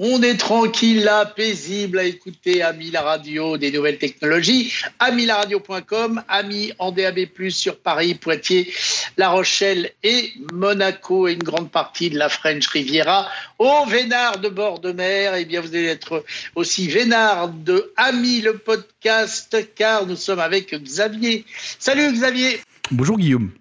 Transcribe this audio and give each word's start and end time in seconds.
On 0.00 0.22
est 0.22 0.36
tranquille 0.36 1.04
là, 1.04 1.24
paisible 1.24 2.00
à 2.00 2.02
écouter 2.02 2.62
Ami 2.62 2.90
la 2.90 3.02
radio 3.02 3.56
des 3.56 3.70
nouvelles 3.70 3.98
technologies, 3.98 4.72
amilaradio.com, 4.98 6.20
Ami 6.26 6.72
en 6.80 6.90
DAB+, 6.90 7.20
sur 7.50 7.78
Paris, 7.78 8.16
Poitiers, 8.16 8.74
La 9.16 9.28
Rochelle 9.28 9.92
et 10.02 10.32
Monaco 10.52 11.28
et 11.28 11.34
une 11.34 11.44
grande 11.44 11.70
partie 11.70 12.10
de 12.10 12.18
la 12.18 12.28
French 12.28 12.66
Riviera. 12.66 13.28
Au 13.60 13.86
Vénard 13.86 14.38
de 14.38 14.48
bord 14.48 14.80
de 14.80 14.90
mer, 14.90 15.36
eh 15.36 15.44
bien 15.44 15.60
vous 15.60 15.68
allez 15.68 15.84
être 15.84 16.24
aussi 16.56 16.88
Vénard 16.88 17.50
de 17.50 17.92
Ami 17.96 18.40
le 18.40 18.58
podcast, 18.58 19.56
car 19.76 20.06
nous 20.06 20.16
sommes 20.16 20.40
avec 20.40 20.74
Xavier. 20.74 21.44
Salut 21.78 22.12
Xavier 22.12 22.58
Bonjour 22.90 23.16
Guillaume, 23.16 23.52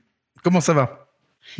comment 0.44 0.62
ça 0.62 0.74
va? 0.74 1.03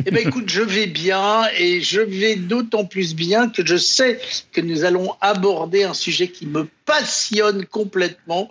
Eh 0.04 0.10
bien, 0.10 0.20
écoute, 0.20 0.48
je 0.48 0.62
vais 0.62 0.86
bien 0.86 1.44
et 1.58 1.80
je 1.80 2.00
vais 2.00 2.36
d'autant 2.36 2.84
plus 2.84 3.14
bien 3.14 3.48
que 3.48 3.64
je 3.64 3.76
sais 3.76 4.20
que 4.52 4.60
nous 4.60 4.84
allons 4.84 5.14
aborder 5.20 5.84
un 5.84 5.94
sujet 5.94 6.28
qui 6.28 6.46
me 6.46 6.68
passionne 6.84 7.64
complètement. 7.66 8.50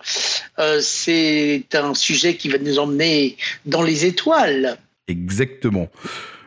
Euh, 0.59 0.80
c'est 0.82 1.66
un 1.73 1.94
sujet 1.94 2.35
qui 2.35 2.49
va 2.49 2.58
nous 2.58 2.80
emmener 2.80 3.38
dans 3.66 3.84
les 3.84 4.05
étoiles. 4.05 4.77
Exactement. 5.08 5.90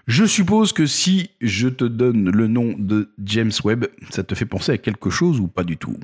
Je 0.07 0.25
suppose 0.25 0.73
que 0.73 0.87
si 0.87 1.31
je 1.41 1.69
te 1.69 1.85
donne 1.85 2.31
le 2.31 2.47
nom 2.47 2.75
de 2.79 3.11
James 3.25 3.53
Webb, 3.65 3.87
ça 4.11 4.23
te 4.23 4.35
fait 4.35 4.47
penser 4.47 4.73
à 4.73 4.79
quelque 4.79 5.11
chose 5.11 5.41
ou 5.41 5.49
pas 5.49 5.65
du 5.65 5.77
tout? 5.77 5.97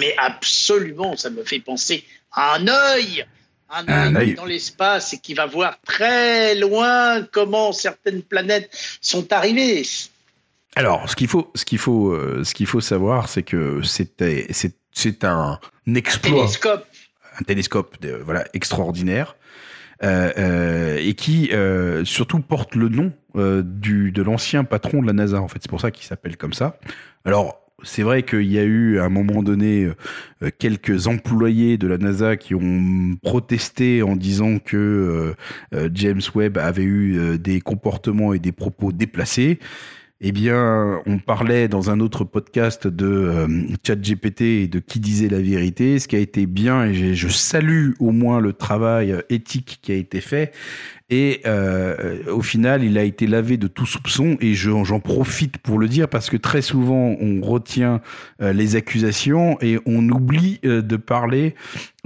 Mais 0.00 0.14
absolument, 0.18 1.16
ça 1.16 1.30
me 1.30 1.44
fait 1.44 1.60
penser 1.60 2.04
à 2.32 2.56
un 2.56 2.66
œil 2.66 3.24
un 3.70 4.14
œil 4.16 4.34
dans 4.34 4.44
l'espace 4.44 5.12
et 5.14 5.18
qui 5.18 5.34
va 5.34 5.46
voir 5.46 5.80
très 5.82 6.54
loin 6.54 7.22
comment 7.22 7.72
certaines 7.72 8.22
planètes 8.22 8.70
sont 9.00 9.32
arrivées. 9.32 9.84
Alors, 10.76 11.08
ce 11.08 11.16
qu'il 11.16 11.28
faut, 11.28 11.50
ce 11.54 11.64
qu'il 11.64 11.78
faut, 11.78 12.12
euh, 12.12 12.44
ce 12.44 12.54
qu'il 12.54 12.66
faut 12.66 12.80
savoir, 12.80 13.28
c'est 13.28 13.42
que 13.42 13.82
c'était, 13.82 14.46
c'est, 14.50 15.24
un 15.24 15.58
exploit, 15.94 16.30
un 16.30 16.34
télescope, 16.34 16.86
un 17.40 17.44
télescope, 17.44 18.00
de, 18.00 18.20
voilà, 18.24 18.44
extraordinaire. 18.52 19.36
Euh, 20.02 20.30
euh, 20.36 20.98
et 21.00 21.14
qui 21.14 21.50
surtout 22.04 22.40
porte 22.40 22.74
le 22.74 22.90
nom 22.90 23.14
du 23.64 24.12
de 24.12 24.22
l'ancien 24.22 24.64
patron 24.64 25.00
de 25.00 25.06
la 25.06 25.14
NASA. 25.14 25.40
En 25.40 25.48
fait, 25.48 25.58
c'est 25.62 25.70
pour 25.70 25.80
ça 25.80 25.90
qu'il 25.90 26.04
s'appelle 26.06 26.36
comme 26.36 26.52
ça. 26.52 26.78
Alors, 27.24 27.65
c'est 27.82 28.02
vrai 28.02 28.22
qu'il 28.22 28.50
y 28.50 28.58
a 28.58 28.64
eu 28.64 28.98
à 28.98 29.04
un 29.04 29.08
moment 29.10 29.42
donné 29.42 29.90
euh, 30.42 30.50
quelques 30.58 31.08
employés 31.08 31.76
de 31.76 31.86
la 31.86 31.98
NASA 31.98 32.36
qui 32.36 32.54
ont 32.54 33.16
protesté 33.22 34.02
en 34.02 34.16
disant 34.16 34.58
que 34.58 34.76
euh, 34.76 35.34
euh, 35.74 35.90
James 35.92 36.22
Webb 36.34 36.56
avait 36.56 36.84
eu 36.84 37.38
des 37.38 37.60
comportements 37.60 38.32
et 38.32 38.38
des 38.38 38.52
propos 38.52 38.92
déplacés. 38.92 39.58
Eh 40.22 40.32
bien, 40.32 41.02
on 41.04 41.18
parlait 41.18 41.68
dans 41.68 41.90
un 41.90 42.00
autre 42.00 42.24
podcast 42.24 42.86
de 42.86 43.46
ChatGPT 43.86 44.40
et 44.40 44.66
de 44.66 44.78
qui 44.78 44.98
disait 44.98 45.28
la 45.28 45.40
vérité. 45.40 45.98
Ce 45.98 46.08
qui 46.08 46.16
a 46.16 46.18
été 46.18 46.46
bien, 46.46 46.86
et 46.86 47.14
je 47.14 47.28
salue 47.28 47.90
au 48.00 48.12
moins 48.12 48.40
le 48.40 48.54
travail 48.54 49.14
éthique 49.28 49.78
qui 49.82 49.92
a 49.92 49.94
été 49.94 50.22
fait, 50.22 50.54
et 51.08 51.42
euh, 51.46 52.24
au 52.32 52.42
final, 52.42 52.82
il 52.82 52.98
a 52.98 53.04
été 53.04 53.28
lavé 53.28 53.56
de 53.56 53.68
tout 53.68 53.86
soupçon. 53.86 54.36
Et 54.40 54.54
j'en 54.54 54.98
profite 54.98 55.58
pour 55.58 55.78
le 55.78 55.86
dire 55.86 56.08
parce 56.08 56.30
que 56.30 56.36
très 56.36 56.62
souvent, 56.62 57.16
on 57.20 57.40
retient 57.40 58.00
euh, 58.42 58.52
les 58.52 58.74
accusations 58.74 59.56
et 59.60 59.78
on 59.86 60.08
oublie 60.08 60.58
euh, 60.64 60.82
de 60.82 60.96
parler 60.96 61.54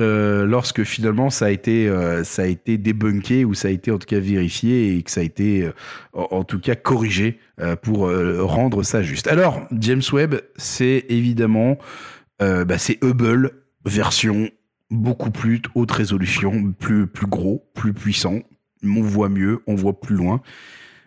lorsque 0.02 0.82
finalement 0.82 1.28
ça 1.28 1.44
a 1.44 1.50
été 1.50 1.92
ça 2.24 2.44
a 2.44 2.46
été 2.46 2.78
débunké 2.78 3.44
ou 3.44 3.52
ça 3.52 3.68
a 3.68 3.70
été 3.70 3.90
en 3.90 3.98
tout 3.98 4.06
cas 4.06 4.18
vérifié 4.18 4.96
et 4.96 5.02
que 5.02 5.10
ça 5.10 5.20
a 5.20 5.24
été 5.24 5.68
en, 6.14 6.42
tout 6.42 6.58
cas 6.58 6.74
corrigé 6.74 7.38
pour 7.82 8.10
rendre 8.40 8.82
ça 8.82 9.02
juste. 9.02 9.28
Alors, 9.28 9.60
James 9.78 10.00
Webb, 10.10 10.36
c'est 10.56 11.04
évidemment 11.10 11.76
bah, 12.38 12.78
c'est 12.78 12.96
Hubble 13.04 13.50
version 13.84 14.48
beaucoup 14.90 15.30
plus 15.30 15.60
haute 15.74 15.90
résolution, 15.90 16.72
plus 16.72 17.06
plus 17.06 17.26
gros, 17.26 17.70
plus 17.74 17.92
puissant, 17.92 18.40
on 18.84 19.02
voit 19.02 19.28
mieux, 19.28 19.62
on 19.66 19.74
voit 19.74 20.00
plus 20.00 20.16
loin. 20.16 20.42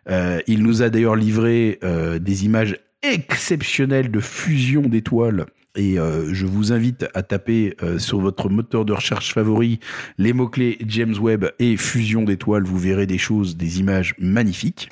Euh, 0.10 0.42
il 0.48 0.64
nous 0.64 0.82
a 0.82 0.90
d'ailleurs 0.90 1.16
livré 1.16 1.80
euh, 1.84 2.20
des 2.20 2.46
images 2.46 2.78
exceptionnelles 3.02 4.12
de 4.12 4.20
fusion 4.20 4.82
d'étoiles 4.82 5.46
et 5.76 5.98
euh, 5.98 6.32
je 6.34 6.46
vous 6.46 6.72
invite 6.72 7.08
à 7.16 7.24
taper 7.24 7.76
euh, 7.82 7.98
sur 7.98 8.20
votre 8.20 8.48
moteur 8.48 8.86
de 8.86 8.94
recherche 8.94 9.34
favori 9.34 9.80
les 10.20 10.32
mots-clés 10.32 10.78
James 10.88 11.16
Webb 11.20 11.52
et 11.58 11.78
fusion 11.78 12.24
d'étoiles. 12.24 12.64
Vous 12.64 12.78
verrez 12.78 13.08
des 13.08 13.18
choses, 13.18 13.58
des 13.58 13.80
images 13.80 14.14
magnifiques. 14.20 14.90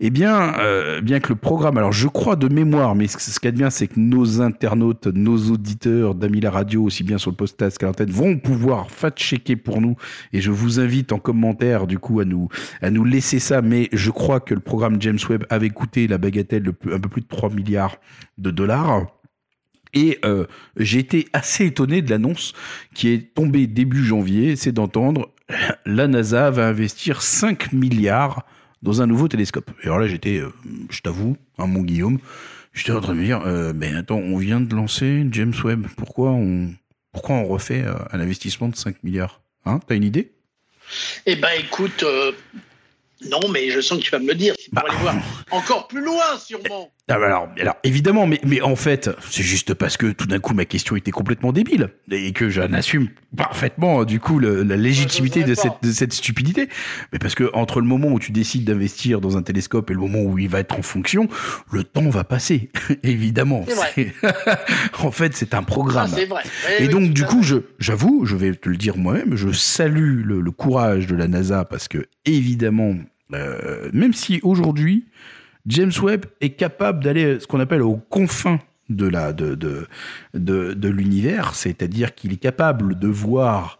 Eh 0.00 0.10
bien, 0.10 0.58
euh, 0.58 1.00
bien 1.00 1.20
que 1.20 1.30
le 1.30 1.36
programme, 1.36 1.78
alors 1.78 1.92
je 1.92 2.08
crois 2.08 2.36
de 2.36 2.48
mémoire, 2.48 2.94
mais 2.94 3.06
ce 3.06 3.16
qu'il 3.16 3.46
y 3.46 3.48
a 3.48 3.52
de 3.52 3.56
bien, 3.56 3.70
c'est 3.70 3.86
que 3.86 3.98
nos 3.98 4.42
internautes, 4.42 5.06
nos 5.06 5.50
auditeurs 5.50 6.14
d'Ami 6.14 6.40
la 6.40 6.50
Radio, 6.50 6.84
aussi 6.84 7.04
bien 7.04 7.16
sur 7.16 7.30
le 7.30 7.36
podcast 7.36 7.78
qu'à 7.78 7.86
l'antenne, 7.86 8.10
vont 8.10 8.36
pouvoir 8.36 8.90
fact-checker 8.90 9.56
pour 9.56 9.80
nous. 9.80 9.96
Et 10.34 10.42
je 10.42 10.50
vous 10.50 10.78
invite 10.78 11.12
en 11.12 11.18
commentaire, 11.18 11.86
du 11.86 11.98
coup, 11.98 12.20
à 12.20 12.26
nous, 12.26 12.48
à 12.82 12.90
nous 12.90 13.04
laisser 13.04 13.38
ça. 13.38 13.62
Mais 13.62 13.88
je 13.92 14.10
crois 14.10 14.40
que 14.40 14.52
le 14.52 14.60
programme 14.60 15.00
James 15.00 15.18
Webb 15.30 15.46
avait 15.48 15.70
coûté 15.70 16.06
la 16.06 16.18
bagatelle 16.18 16.64
de 16.64 16.74
un 16.92 17.00
peu 17.00 17.08
plus 17.08 17.22
de 17.22 17.28
3 17.28 17.48
milliards 17.50 17.96
de 18.36 18.50
dollars. 18.50 19.06
Et 19.94 20.18
euh, 20.24 20.46
j'ai 20.76 21.00
été 21.00 21.28
assez 21.32 21.66
étonné 21.66 22.00
de 22.00 22.10
l'annonce 22.10 22.54
qui 22.94 23.08
est 23.08 23.34
tombée 23.34 23.66
début 23.66 24.04
janvier, 24.04 24.56
c'est 24.56 24.72
d'entendre 24.72 25.32
la 25.86 26.08
NASA 26.08 26.50
va 26.50 26.66
investir 26.68 27.22
5 27.22 27.72
milliards 27.72 28.44
dans 28.82 29.00
un 29.00 29.06
nouveau 29.06 29.28
télescope. 29.28 29.70
Et 29.82 29.86
alors 29.86 30.00
là, 30.00 30.08
j'étais, 30.08 30.38
euh, 30.38 30.52
je 30.90 31.00
t'avoue, 31.00 31.36
hein, 31.58 31.66
mon 31.66 31.82
Guillaume, 31.82 32.18
j'étais 32.72 32.92
en 32.92 33.00
train 33.00 33.14
de 33.14 33.20
me 33.20 33.24
dire, 33.24 33.42
euh, 33.46 33.72
ben 33.72 33.96
attends, 33.96 34.18
on 34.18 34.36
vient 34.36 34.60
de 34.60 34.74
lancer 34.74 35.24
James 35.30 35.54
Webb, 35.64 35.86
pourquoi 35.96 36.30
on, 36.30 36.74
pourquoi 37.12 37.36
on 37.36 37.46
refait 37.46 37.82
euh, 37.82 37.94
un 38.10 38.20
investissement 38.20 38.68
de 38.68 38.76
5 38.76 39.02
milliards? 39.04 39.40
Hein, 39.64 39.80
t'as 39.86 39.94
une 39.94 40.04
idée? 40.04 40.32
Eh 41.26 41.36
ben 41.36 41.50
écoute, 41.58 42.04
non, 43.30 43.48
mais 43.50 43.70
je 43.70 43.80
sens 43.80 43.98
que 43.98 44.02
tu 44.02 44.10
vas 44.10 44.18
me 44.18 44.26
le 44.26 44.34
dire. 44.34 44.54
Pour 44.54 44.82
bah. 44.82 44.84
aller 44.88 44.98
voir 44.98 45.14
encore 45.52 45.86
plus 45.86 46.04
loin, 46.04 46.36
sûrement. 46.38 46.92
Ah, 47.08 47.14
alors, 47.14 47.48
alors, 47.58 47.74
évidemment, 47.82 48.28
mais, 48.28 48.40
mais 48.44 48.60
en 48.60 48.76
fait, 48.76 49.10
c'est 49.28 49.42
juste 49.42 49.74
parce 49.74 49.96
que 49.96 50.12
tout 50.12 50.26
d'un 50.26 50.38
coup, 50.38 50.54
ma 50.54 50.64
question 50.64 50.94
était 50.94 51.10
complètement 51.10 51.52
débile 51.52 51.90
et 52.10 52.32
que 52.32 52.48
j'en 52.48 52.72
assume 52.72 53.08
parfaitement, 53.36 54.04
du 54.04 54.20
coup, 54.20 54.38
la 54.38 54.76
légitimité 54.76 55.42
de 55.42 55.54
cette, 55.54 55.82
de 55.82 55.90
cette 55.90 56.12
stupidité. 56.12 56.68
Mais 57.12 57.18
parce 57.18 57.34
que 57.34 57.50
entre 57.54 57.80
le 57.80 57.86
moment 57.86 58.08
où 58.08 58.20
tu 58.20 58.30
décides 58.30 58.64
d'investir 58.64 59.20
dans 59.20 59.36
un 59.36 59.42
télescope 59.42 59.90
et 59.90 59.94
le 59.94 59.98
moment 59.98 60.22
où 60.22 60.38
il 60.38 60.48
va 60.48 60.60
être 60.60 60.78
en 60.78 60.82
fonction, 60.82 61.28
le 61.72 61.82
temps 61.82 62.08
va 62.08 62.22
passer, 62.22 62.70
évidemment. 63.02 63.62
Vrai. 63.62 64.14
en 65.02 65.10
fait, 65.10 65.34
c'est 65.36 65.54
un 65.54 65.64
programme. 65.64 66.10
Ah, 66.16 66.24
vrai. 66.26 66.42
et 66.78 66.86
donc, 66.86 67.10
du 67.12 67.24
coup, 67.24 67.42
je, 67.42 67.56
j'avoue, 67.80 68.24
je 68.26 68.36
vais 68.36 68.54
te 68.54 68.68
le 68.68 68.76
dire 68.76 68.96
moi-même, 68.96 69.34
je 69.34 69.50
salue 69.50 70.24
le, 70.24 70.40
le 70.40 70.50
courage 70.52 71.08
de 71.08 71.16
la 71.16 71.26
NASA 71.26 71.64
parce 71.64 71.88
que, 71.88 72.06
évidemment, 72.26 72.94
euh, 73.34 73.90
même 73.92 74.12
si 74.12 74.38
aujourd'hui, 74.44 75.06
James 75.66 75.92
Webb 76.02 76.26
est 76.40 76.50
capable 76.50 77.04
d'aller 77.04 77.40
ce 77.40 77.46
qu'on 77.46 77.60
appelle 77.60 77.82
aux 77.82 77.96
confins 77.96 78.60
de 78.88 79.06
la 79.06 79.32
de 79.32 79.54
de 79.54 79.86
de, 80.34 80.74
de 80.74 80.88
l'univers, 80.88 81.54
c'est-à-dire 81.54 82.14
qu'il 82.14 82.32
est 82.32 82.36
capable 82.36 82.98
de 82.98 83.08
voir 83.08 83.78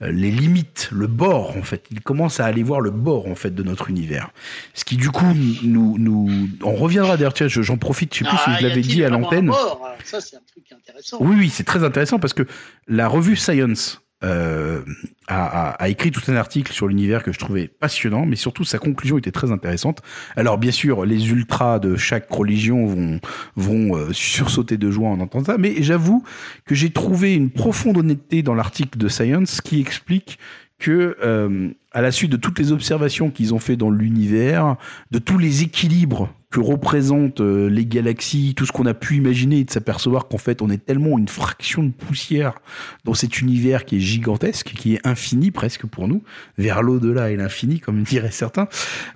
euh, 0.00 0.12
les 0.12 0.30
limites, 0.30 0.90
le 0.92 1.06
bord 1.06 1.56
en 1.56 1.62
fait. 1.62 1.84
Il 1.90 2.00
commence 2.02 2.38
à 2.38 2.44
aller 2.44 2.62
voir 2.62 2.80
le 2.80 2.90
bord 2.90 3.26
en 3.26 3.34
fait 3.34 3.54
de 3.54 3.62
notre 3.62 3.90
univers. 3.90 4.30
Ce 4.74 4.84
qui 4.84 4.96
du 4.96 5.10
coup 5.10 5.34
nous 5.64 5.96
nous 5.98 6.48
on 6.62 6.74
reviendra 6.74 7.16
d'ailleurs. 7.16 7.34
Tiens, 7.34 7.48
j'en 7.48 7.78
profite. 7.78 8.14
Je 8.14 8.20
sais 8.20 8.24
plus 8.24 8.38
si 8.38 8.50
je 8.58 8.62
l'avais 8.66 8.82
dit 8.82 9.02
à 9.02 9.08
l'antenne. 9.08 9.50
Ça 10.04 10.20
c'est 10.20 10.36
un 10.36 10.40
truc 10.46 10.64
intéressant. 10.72 11.18
Oui 11.20 11.36
oui, 11.38 11.50
c'est 11.50 11.64
très 11.64 11.82
intéressant 11.84 12.18
parce 12.18 12.34
que 12.34 12.46
la 12.86 13.08
revue 13.08 13.36
Science 13.36 14.00
euh, 14.24 14.82
a, 15.28 15.70
a, 15.70 15.88
écrit 15.88 16.10
tout 16.10 16.22
un 16.28 16.34
article 16.34 16.72
sur 16.72 16.88
l'univers 16.88 17.22
que 17.22 17.32
je 17.32 17.38
trouvais 17.38 17.68
passionnant, 17.68 18.26
mais 18.26 18.34
surtout 18.34 18.64
sa 18.64 18.78
conclusion 18.78 19.16
était 19.16 19.30
très 19.30 19.52
intéressante. 19.52 20.02
Alors 20.34 20.58
bien 20.58 20.72
sûr, 20.72 21.04
les 21.04 21.30
ultras 21.30 21.78
de 21.78 21.96
chaque 21.96 22.28
religion 22.30 22.86
vont 22.86 23.20
vont 23.54 23.96
euh, 23.96 24.12
sursauter 24.12 24.76
de 24.76 24.90
joie 24.90 25.08
en 25.08 25.20
entendant 25.20 25.44
ça, 25.44 25.58
mais 25.58 25.82
j'avoue 25.82 26.24
que 26.64 26.74
j'ai 26.74 26.90
trouvé 26.90 27.34
une 27.34 27.50
profonde 27.50 27.98
honnêteté 27.98 28.42
dans 28.42 28.54
l'article 28.54 28.98
de 28.98 29.08
Science 29.08 29.60
qui 29.60 29.80
explique 29.80 30.38
que 30.78 31.16
euh, 31.22 31.70
à 31.92 32.02
la 32.02 32.10
suite 32.10 32.32
de 32.32 32.36
toutes 32.36 32.58
les 32.58 32.72
observations 32.72 33.30
qu'ils 33.30 33.54
ont 33.54 33.58
fait 33.58 33.76
dans 33.76 33.90
l'univers, 33.90 34.76
de 35.10 35.18
tous 35.18 35.38
les 35.38 35.62
équilibres 35.62 36.32
que 36.50 36.60
représentent 36.60 37.42
euh, 37.42 37.68
les 37.68 37.84
galaxies, 37.84 38.54
tout 38.56 38.64
ce 38.64 38.72
qu'on 38.72 38.86
a 38.86 38.94
pu 38.94 39.16
imaginer 39.16 39.58
et 39.58 39.64
de 39.64 39.70
s'apercevoir 39.70 40.28
qu'en 40.28 40.38
fait 40.38 40.62
on 40.62 40.70
est 40.70 40.84
tellement 40.84 41.18
une 41.18 41.28
fraction 41.28 41.82
de 41.82 41.90
poussière 41.90 42.54
dans 43.04 43.14
cet 43.14 43.40
univers 43.40 43.84
qui 43.84 43.96
est 43.96 44.00
gigantesque, 44.00 44.72
qui 44.74 44.94
est 44.94 45.06
infini 45.06 45.50
presque 45.50 45.86
pour 45.86 46.08
nous, 46.08 46.22
vers 46.56 46.82
l'au-delà 46.82 47.30
et 47.30 47.36
l'infini 47.36 47.80
comme 47.80 48.02
diraient 48.02 48.30
certains, 48.30 48.68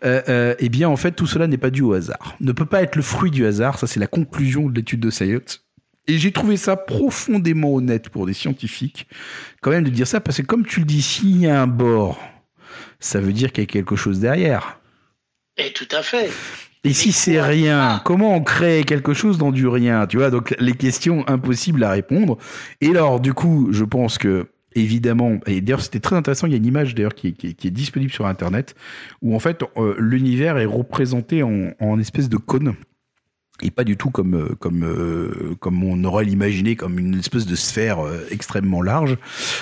euh, 0.04 0.20
euh, 0.28 0.54
eh 0.58 0.68
bien 0.68 0.88
en 0.88 0.96
fait 0.96 1.12
tout 1.12 1.26
cela 1.26 1.46
n'est 1.46 1.56
pas 1.56 1.70
dû 1.70 1.80
au 1.82 1.94
hasard, 1.94 2.36
ne 2.40 2.52
peut 2.52 2.66
pas 2.66 2.82
être 2.82 2.96
le 2.96 3.02
fruit 3.02 3.30
du 3.30 3.46
hasard, 3.46 3.78
ça 3.78 3.86
c'est 3.86 4.00
la 4.00 4.06
conclusion 4.06 4.68
de 4.68 4.74
l'étude 4.74 5.00
de 5.00 5.10
Sayot. 5.10 5.40
Et 6.08 6.18
j'ai 6.18 6.32
trouvé 6.32 6.56
ça 6.56 6.76
profondément 6.76 7.74
honnête 7.74 8.08
pour 8.08 8.26
des 8.26 8.32
scientifiques, 8.34 9.06
quand 9.60 9.70
même 9.70 9.84
de 9.84 9.90
dire 9.90 10.06
ça, 10.06 10.20
parce 10.20 10.38
que 10.38 10.42
comme 10.42 10.66
tu 10.66 10.80
le 10.80 10.86
dis, 10.86 11.00
s'il 11.00 11.40
y 11.40 11.46
a 11.46 11.62
un 11.62 11.68
bord, 11.68 12.20
ça 12.98 13.20
veut 13.20 13.32
dire 13.32 13.52
qu'il 13.52 13.62
y 13.62 13.66
a 13.66 13.70
quelque 13.70 13.94
chose 13.94 14.18
derrière. 14.18 14.80
Et 15.56 15.72
tout 15.72 15.88
à 15.92 16.02
fait. 16.02 16.30
Et 16.84 16.92
si 16.92 17.12
c'est 17.12 17.40
rien, 17.40 18.00
comment 18.04 18.34
on 18.34 18.42
crée 18.42 18.82
quelque 18.84 19.14
chose 19.14 19.38
dans 19.38 19.52
du 19.52 19.68
rien 19.68 20.06
Tu 20.08 20.16
vois, 20.16 20.30
donc 20.30 20.54
les 20.58 20.74
questions 20.74 21.26
impossibles 21.28 21.84
à 21.84 21.90
répondre. 21.90 22.38
Et 22.80 22.90
alors, 22.90 23.20
du 23.20 23.34
coup, 23.34 23.68
je 23.70 23.84
pense 23.84 24.18
que 24.18 24.48
évidemment, 24.74 25.38
et 25.46 25.60
d'ailleurs 25.60 25.82
c'était 25.82 26.00
très 26.00 26.16
intéressant, 26.16 26.46
il 26.46 26.50
y 26.50 26.54
a 26.54 26.56
une 26.56 26.66
image 26.66 26.94
d'ailleurs 26.94 27.14
qui, 27.14 27.28
est 27.28 27.70
disponible 27.70 28.10
sur 28.10 28.26
Internet, 28.26 28.74
où 29.20 29.34
en 29.36 29.38
fait 29.38 29.62
euh, 29.76 29.94
l'univers 29.98 30.58
est 30.58 30.64
représenté 30.64 31.42
en, 31.42 31.72
en 31.78 31.98
espèce 32.00 32.28
de 32.28 32.38
cône 32.38 32.74
et 33.62 33.70
pas 33.70 33.84
du 33.84 33.96
tout 33.96 34.10
comme 34.10 34.34
euh, 34.34 34.54
comme 34.58 34.84
euh, 34.84 35.54
comme 35.60 35.82
on 35.84 36.04
aurait 36.04 36.24
l'imaginé 36.24 36.76
comme 36.76 36.98
une 36.98 37.18
espèce 37.18 37.46
de 37.46 37.54
sphère 37.54 38.00
euh, 38.00 38.26
extrêmement 38.30 38.82
large. 38.82 39.16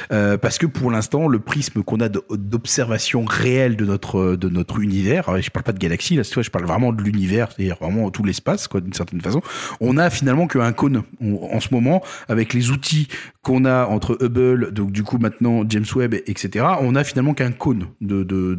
Parce 0.08 0.58
que 0.58 0.66
pour 0.66 0.90
l'instant 0.90 1.28
le 1.28 1.38
prisme 1.38 1.82
qu'on 1.82 2.00
a 2.00 2.08
d'observation 2.08 3.24
réelle 3.24 3.76
de 3.76 3.84
notre 3.84 4.36
de 4.36 4.48
notre 4.48 4.80
univers 4.80 5.40
je 5.40 5.50
parle 5.50 5.64
pas 5.64 5.72
de 5.72 5.78
galaxie 5.78 6.16
là 6.16 6.22
je 6.22 6.50
parle 6.50 6.64
vraiment 6.64 6.92
de 6.92 7.02
l'univers 7.02 7.48
c'est-à-dire 7.50 7.76
vraiment 7.80 8.10
tout 8.10 8.24
l'espace 8.24 8.68
quoi 8.68 8.80
d'une 8.80 8.92
certaine 8.92 9.20
façon 9.20 9.42
on 9.80 9.96
a 9.96 10.10
finalement 10.10 10.46
qu'un 10.46 10.72
cône. 10.72 11.02
En 11.20 11.60
ce 11.60 11.68
moment 11.72 12.02
avec 12.28 12.54
les 12.54 12.70
outils 12.70 13.08
qu'on 13.42 13.64
a 13.64 13.86
entre 13.86 14.18
Hubble 14.20 14.72
donc 14.72 14.92
du 14.92 15.02
coup 15.02 15.18
maintenant 15.18 15.64
James 15.68 15.84
Webb 15.94 16.14
etc 16.14 16.66
on 16.80 16.94
a 16.94 17.04
finalement 17.04 17.34
qu'un 17.34 17.52
cône 17.52 17.86
de 18.00 18.22
de, 18.22 18.54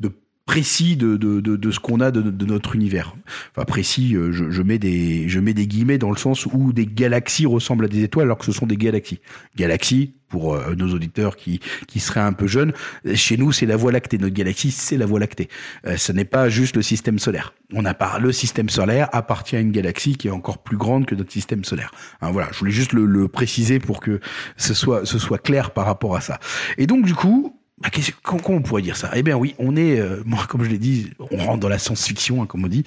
de 0.00 0.12
précis 0.46 0.96
de, 0.96 1.16
de, 1.16 1.40
de, 1.40 1.56
de 1.56 1.70
ce 1.70 1.78
qu'on 1.78 2.00
a 2.00 2.10
de, 2.10 2.44
notre 2.44 2.74
univers. 2.74 3.14
Enfin 3.52 3.64
précis, 3.64 4.14
euh, 4.14 4.32
je, 4.32 4.50
je, 4.50 4.62
mets 4.62 4.78
des 4.78 5.28
je 5.28 5.38
mets 5.38 5.54
des 5.54 5.66
guillemets 5.66 5.98
dans 5.98 6.10
le 6.10 6.16
sens 6.16 6.46
où 6.46 6.72
des 6.72 6.86
galaxies 6.86 7.46
ressemblent 7.46 7.84
à 7.84 7.88
des 7.88 8.02
étoiles 8.02 8.26
alors 8.26 8.38
que 8.38 8.44
ce 8.44 8.52
sont 8.52 8.66
des 8.66 8.76
galaxies. 8.76 9.20
Galaxies 9.56 10.14
pour 10.28 10.54
euh, 10.54 10.74
nos 10.74 10.92
auditeurs 10.92 11.36
qui 11.36 11.60
qui 11.86 12.00
seraient 12.00 12.20
un 12.20 12.32
peu 12.32 12.46
jeunes, 12.48 12.72
chez 13.14 13.36
nous 13.36 13.52
c'est 13.52 13.66
la 13.66 13.76
Voie 13.76 13.92
lactée. 13.92 14.18
Notre 14.18 14.34
galaxie 14.34 14.72
c'est 14.72 14.96
la 14.96 15.06
Voie 15.06 15.20
lactée. 15.20 15.48
Euh, 15.86 15.96
ce 15.96 16.10
n'est 16.10 16.24
pas 16.24 16.48
juste 16.48 16.74
le 16.74 16.82
système 16.82 17.20
solaire. 17.20 17.54
On 17.72 17.84
a 17.84 17.94
pas 17.94 18.18
le 18.18 18.32
système 18.32 18.68
solaire 18.68 19.08
appartient 19.12 19.56
à 19.56 19.60
une 19.60 19.72
galaxie 19.72 20.16
qui 20.16 20.26
est 20.26 20.32
encore 20.32 20.58
plus 20.58 20.76
grande 20.76 21.06
que 21.06 21.14
notre 21.14 21.32
système 21.32 21.64
solaire. 21.64 21.92
Hein, 22.20 22.32
voilà, 22.32 22.48
je 22.52 22.58
voulais 22.58 22.72
juste 22.72 22.92
le, 22.92 23.06
le 23.06 23.28
préciser 23.28 23.78
pour 23.78 24.00
que 24.00 24.20
ce 24.56 24.74
soit 24.74 25.06
ce 25.06 25.18
soit 25.20 25.38
clair 25.38 25.70
par 25.70 25.86
rapport 25.86 26.16
à 26.16 26.20
ça. 26.20 26.40
Et 26.78 26.88
donc 26.88 27.04
du 27.04 27.14
coup 27.14 27.56
bah, 27.82 27.88
comment, 28.22 28.42
on 28.48 28.62
pourrait 28.62 28.82
dire 28.82 28.96
ça? 28.96 29.10
Eh 29.14 29.22
bien 29.22 29.36
oui, 29.36 29.54
on 29.58 29.76
est, 29.76 29.98
euh, 29.98 30.22
moi 30.26 30.46
comme 30.48 30.62
je 30.64 30.70
l'ai 30.70 30.78
dit, 30.78 31.10
on 31.30 31.38
rentre 31.38 31.60
dans 31.60 31.68
la 31.68 31.78
science-fiction, 31.78 32.42
hein, 32.42 32.46
comme 32.46 32.64
on 32.64 32.68
dit. 32.68 32.84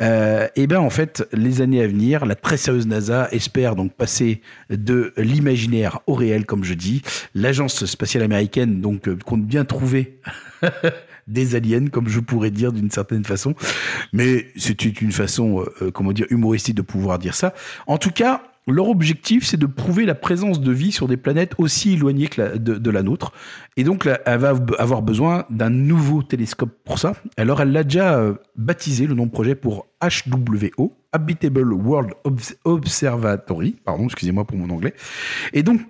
Euh, 0.00 0.48
eh 0.56 0.66
bien 0.66 0.80
en 0.80 0.90
fait, 0.90 1.26
les 1.32 1.60
années 1.60 1.82
à 1.82 1.86
venir, 1.86 2.26
la 2.26 2.34
très 2.34 2.56
sérieuse 2.56 2.86
NASA 2.86 3.28
espère 3.32 3.76
donc 3.76 3.92
passer 3.92 4.40
de 4.70 5.12
l'imaginaire 5.16 6.00
au 6.06 6.14
réel, 6.14 6.46
comme 6.46 6.64
je 6.64 6.74
dis. 6.74 7.02
L'agence 7.34 7.84
spatiale 7.86 8.24
américaine 8.24 8.80
donc 8.80 9.08
euh, 9.08 9.16
compte 9.24 9.44
bien 9.44 9.64
trouver 9.64 10.18
des 11.28 11.54
aliens, 11.54 11.88
comme 11.88 12.08
je 12.08 12.20
pourrais 12.20 12.50
dire 12.50 12.72
d'une 12.72 12.90
certaine 12.90 13.24
façon. 13.24 13.54
Mais 14.12 14.46
c'est 14.56 14.84
une 14.84 15.12
façon, 15.12 15.64
euh, 15.82 15.90
comment 15.90 16.12
dire, 16.12 16.26
humoristique 16.30 16.74
de 16.74 16.82
pouvoir 16.82 17.18
dire 17.18 17.34
ça. 17.34 17.54
En 17.86 17.98
tout 17.98 18.10
cas, 18.10 18.42
leur 18.72 18.88
objectif, 18.88 19.44
c'est 19.44 19.56
de 19.56 19.66
prouver 19.66 20.04
la 20.04 20.14
présence 20.14 20.60
de 20.60 20.72
vie 20.72 20.92
sur 20.92 21.08
des 21.08 21.16
planètes 21.16 21.52
aussi 21.58 21.94
éloignées 21.94 22.28
que 22.28 22.56
de, 22.56 22.90
la 22.90 23.02
nôtre. 23.02 23.32
Et 23.76 23.84
donc, 23.84 24.08
elle 24.26 24.38
va 24.38 24.54
avoir 24.78 25.02
besoin 25.02 25.44
d'un 25.50 25.70
nouveau 25.70 26.22
télescope 26.22 26.72
pour 26.84 26.98
ça. 26.98 27.14
Alors, 27.36 27.60
elle 27.60 27.72
l'a 27.72 27.84
déjà 27.84 28.18
euh, 28.18 28.34
baptisé, 28.56 29.06
le 29.06 29.14
nom 29.14 29.26
de 29.26 29.30
projet, 29.30 29.54
pour 29.54 29.86
HWO, 30.02 30.94
Habitable 31.12 31.72
World 31.72 32.12
Observatory. 32.64 33.76
Pardon, 33.84 34.04
excusez-moi 34.04 34.44
pour 34.44 34.56
mon 34.56 34.70
anglais. 34.70 34.94
Et 35.52 35.62
donc, 35.62 35.80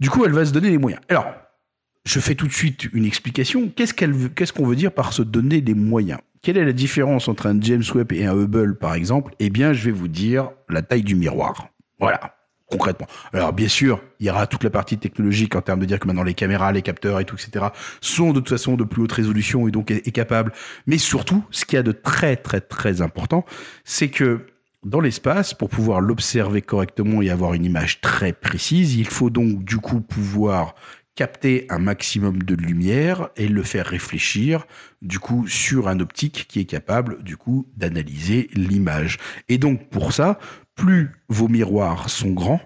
du 0.00 0.10
coup, 0.10 0.24
elle 0.24 0.32
va 0.32 0.44
se 0.44 0.52
donner 0.52 0.70
les 0.70 0.78
moyens. 0.78 1.02
Alors, 1.08 1.26
je 2.04 2.18
fais 2.20 2.34
tout 2.34 2.46
de 2.46 2.52
suite 2.52 2.88
une 2.92 3.04
explication. 3.04 3.68
Qu'est-ce 3.68 4.52
qu'on 4.52 4.66
veut 4.66 4.76
dire 4.76 4.92
par 4.92 5.12
se 5.12 5.22
donner 5.22 5.60
des 5.60 5.74
moyens? 5.74 6.20
Quelle 6.42 6.56
est 6.56 6.64
la 6.64 6.72
différence 6.72 7.28
entre 7.28 7.46
un 7.46 7.60
James 7.60 7.82
Webb 7.94 8.12
et 8.12 8.24
un 8.24 8.34
Hubble, 8.34 8.78
par 8.78 8.94
exemple? 8.94 9.34
Eh 9.40 9.50
bien, 9.50 9.74
je 9.74 9.84
vais 9.84 9.90
vous 9.90 10.08
dire 10.08 10.50
la 10.70 10.80
taille 10.80 11.02
du 11.02 11.14
miroir. 11.14 11.68
Voilà, 12.00 12.34
concrètement. 12.70 13.06
Alors 13.32 13.52
bien 13.52 13.68
sûr, 13.68 14.02
il 14.18 14.26
y 14.26 14.30
aura 14.30 14.46
toute 14.46 14.64
la 14.64 14.70
partie 14.70 14.98
technologique 14.98 15.54
en 15.54 15.60
termes 15.60 15.80
de 15.80 15.84
dire 15.84 16.00
que 16.00 16.06
maintenant 16.06 16.22
les 16.22 16.34
caméras, 16.34 16.72
les 16.72 16.82
capteurs 16.82 17.20
et 17.20 17.24
tout, 17.24 17.36
etc. 17.36 17.66
sont 18.00 18.32
de 18.32 18.40
toute 18.40 18.48
façon 18.48 18.76
de 18.76 18.84
plus 18.84 19.02
haute 19.02 19.12
résolution 19.12 19.68
et 19.68 19.70
donc 19.70 19.90
est, 19.90 20.10
capable. 20.12 20.52
Mais 20.86 20.98
surtout, 20.98 21.44
ce 21.50 21.64
qu'il 21.64 21.76
y 21.76 21.80
a 21.80 21.82
de 21.82 21.92
très 21.92 22.36
très 22.36 22.60
très 22.60 23.02
important, 23.02 23.44
c'est 23.84 24.08
que 24.08 24.46
dans 24.82 25.00
l'espace, 25.00 25.52
pour 25.52 25.68
pouvoir 25.68 26.00
l'observer 26.00 26.62
correctement 26.62 27.20
et 27.20 27.28
avoir 27.28 27.52
une 27.52 27.66
image 27.66 28.00
très 28.00 28.32
précise, 28.32 28.96
il 28.96 29.06
faut 29.06 29.28
donc 29.28 29.62
du 29.62 29.76
coup 29.76 30.00
pouvoir 30.00 30.74
capter 31.14 31.66
un 31.68 31.78
maximum 31.78 32.42
de 32.42 32.54
lumière 32.54 33.28
et 33.36 33.46
le 33.46 33.62
faire 33.62 33.84
réfléchir 33.84 34.66
du 35.02 35.18
coup 35.18 35.46
sur 35.46 35.88
un 35.88 36.00
optique 36.00 36.46
qui 36.48 36.60
est 36.60 36.64
capable 36.64 37.22
du 37.22 37.36
coup 37.36 37.66
d'analyser 37.76 38.48
l'image. 38.54 39.18
Et 39.50 39.58
donc 39.58 39.90
pour 39.90 40.14
ça, 40.14 40.38
plus 40.80 41.10
vos 41.28 41.48
miroirs 41.48 42.08
sont 42.08 42.30
grands, 42.30 42.62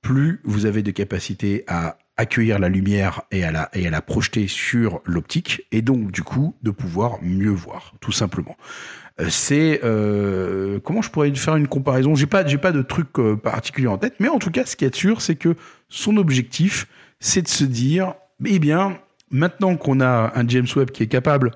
plus 0.00 0.40
vous 0.44 0.64
avez 0.64 0.82
de 0.82 0.90
capacité 0.90 1.64
à 1.68 1.98
accueillir 2.16 2.58
la 2.58 2.70
lumière 2.70 3.20
et 3.30 3.44
à 3.44 3.52
la, 3.52 4.00
projeter 4.00 4.48
sur 4.48 5.02
l'optique, 5.04 5.66
et 5.70 5.82
donc 5.82 6.10
du 6.10 6.22
coup 6.22 6.56
de 6.62 6.70
pouvoir 6.70 7.18
mieux 7.20 7.50
voir, 7.50 7.92
tout 8.00 8.12
simplement. 8.12 8.56
Euh, 9.20 9.26
c'est 9.28 9.80
euh, 9.84 10.80
comment 10.82 11.02
je 11.02 11.10
pourrais 11.10 11.34
faire 11.34 11.56
une 11.56 11.68
comparaison? 11.68 12.14
J'ai 12.14 12.26
pas 12.26 12.46
j'ai 12.46 12.56
pas 12.56 12.72
de 12.72 12.80
truc 12.80 13.08
euh, 13.18 13.36
particulier 13.36 13.88
en 13.88 13.98
tête, 13.98 14.14
mais 14.20 14.28
en 14.28 14.38
tout 14.38 14.50
cas, 14.50 14.64
ce 14.64 14.74
qui 14.74 14.86
est 14.86 14.94
sûr, 14.94 15.20
c'est 15.20 15.36
que 15.36 15.54
son 15.90 16.16
objectif, 16.16 16.86
c'est 17.18 17.42
de 17.42 17.48
se 17.48 17.64
dire, 17.64 18.14
eh 18.42 18.58
bien, 18.58 18.96
maintenant 19.30 19.76
qu'on 19.76 20.00
a 20.00 20.32
un 20.34 20.48
James 20.48 20.68
Webb 20.76 20.92
qui 20.92 21.02
est 21.02 21.08
capable 21.08 21.50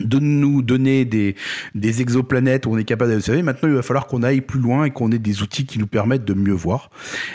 de 0.00 0.18
nous 0.18 0.62
donner 0.62 1.04
des, 1.04 1.36
des 1.74 2.02
exoplanètes 2.02 2.66
où 2.66 2.70
on 2.72 2.78
est 2.78 2.84
capable 2.84 3.14
de 3.14 3.20
savez 3.20 3.42
maintenant 3.42 3.68
il 3.68 3.74
va 3.74 3.82
falloir 3.82 4.06
qu'on 4.06 4.22
aille 4.22 4.40
plus 4.40 4.60
loin 4.60 4.84
et 4.84 4.90
qu'on 4.90 5.10
ait 5.10 5.18
des 5.18 5.42
outils 5.42 5.66
qui 5.66 5.78
nous 5.78 5.86
permettent 5.86 6.24
de 6.24 6.34
mieux 6.34 6.52
voir. 6.52 6.90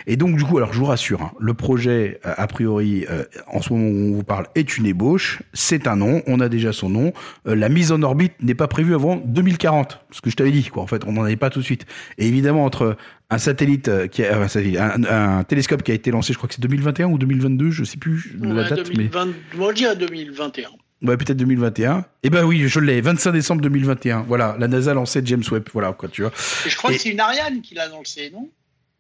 Et 0.08 0.16
donc 0.16 0.36
du 0.36 0.44
coup 0.44 0.58
alors 0.58 0.74
je 0.74 0.80
vous 0.80 0.86
rassure 0.86 1.22
hein, 1.22 1.32
le 1.40 1.54
projet 1.54 2.20
euh, 2.26 2.34
a 2.38 2.48
priori 2.48 3.06
euh, 3.10 3.24
en 3.48 3.62
ce 3.62 3.74
moment 3.74 3.88
où 3.88 4.12
on 4.12 4.16
vous 4.16 4.24
parle 4.24 4.48
est 4.56 4.78
une 4.78 4.86
ébauche. 4.86 5.42
C'est 5.54 5.88
un 5.88 5.96
nom. 5.96 6.22
On 6.28 6.40
a 6.40 6.50
déjà 6.50 6.72
son 6.74 6.90
nom. 6.90 7.14
Euh, 7.48 7.56
la 7.56 7.70
mise 7.70 7.92
en 7.92 8.02
orbite 8.04 8.34
n'est 8.42 8.56
pas 8.56 8.68
prévue 8.68 8.94
avant 8.94 9.18
2040 9.18 10.00
ce 10.12 10.22
que 10.22 10.30
je 10.30 10.36
t'avais 10.36 10.52
dit 10.52 10.64
quoi. 10.66 10.84
En 10.84 10.88
fait 10.88 11.04
on 11.06 11.14
n'en 11.14 11.24
avait 11.24 11.36
pas 11.38 11.50
tout 11.50 11.60
de 11.60 11.66
suite. 11.66 11.86
Et 12.18 12.28
évidemment 12.28 12.64
entre 12.66 12.96
un 13.30 13.38
satellite 13.38 13.90
qui 14.10 14.24
a, 14.26 14.42
un, 14.42 15.04
un, 15.06 15.44
télescope 15.46 15.84
qui 15.84 15.92
a 15.92 15.96
été 15.96 16.12
lancé 16.12 16.34
je 16.34 16.38
crois 16.38 16.50
que 16.50 16.56
c'est 16.56 16.62
2021 16.62 17.08
ou 17.08 17.18
2022 17.18 17.72
je 17.72 17.86
sais 17.86 17.98
plus 17.98 18.36
la 18.42 18.68
date 18.68 18.92
2020, 18.92 19.26
mais 19.26 19.34
moi 19.58 19.72
je 19.72 19.76
dirais 19.76 19.96
2021 19.96 20.68
Ouais, 21.02 21.18
peut-être 21.18 21.38
2021. 21.38 22.06
Eh 22.24 22.30
ben 22.30 22.44
oui, 22.44 22.68
je 22.68 22.80
l'ai. 22.80 23.02
25 23.02 23.32
décembre 23.32 23.62
2021. 23.62 24.22
Voilà, 24.28 24.56
la 24.60 24.68
NASA 24.68 24.92
a 24.92 24.94
lancé 24.94 25.22
James 25.26 25.44
Webb. 25.52 25.68
Voilà, 25.74 25.94
quoi, 25.94 26.10
tu 26.10 26.22
vois. 26.22 26.32
je 26.68 26.76
crois 26.76 26.92
que 26.92 26.98
c'est 26.98 27.10
une 27.10 27.20
Ariane 27.20 27.62
qui 27.62 27.74
l'a 27.74 27.88
lancé, 27.88 28.30
non? 28.32 28.50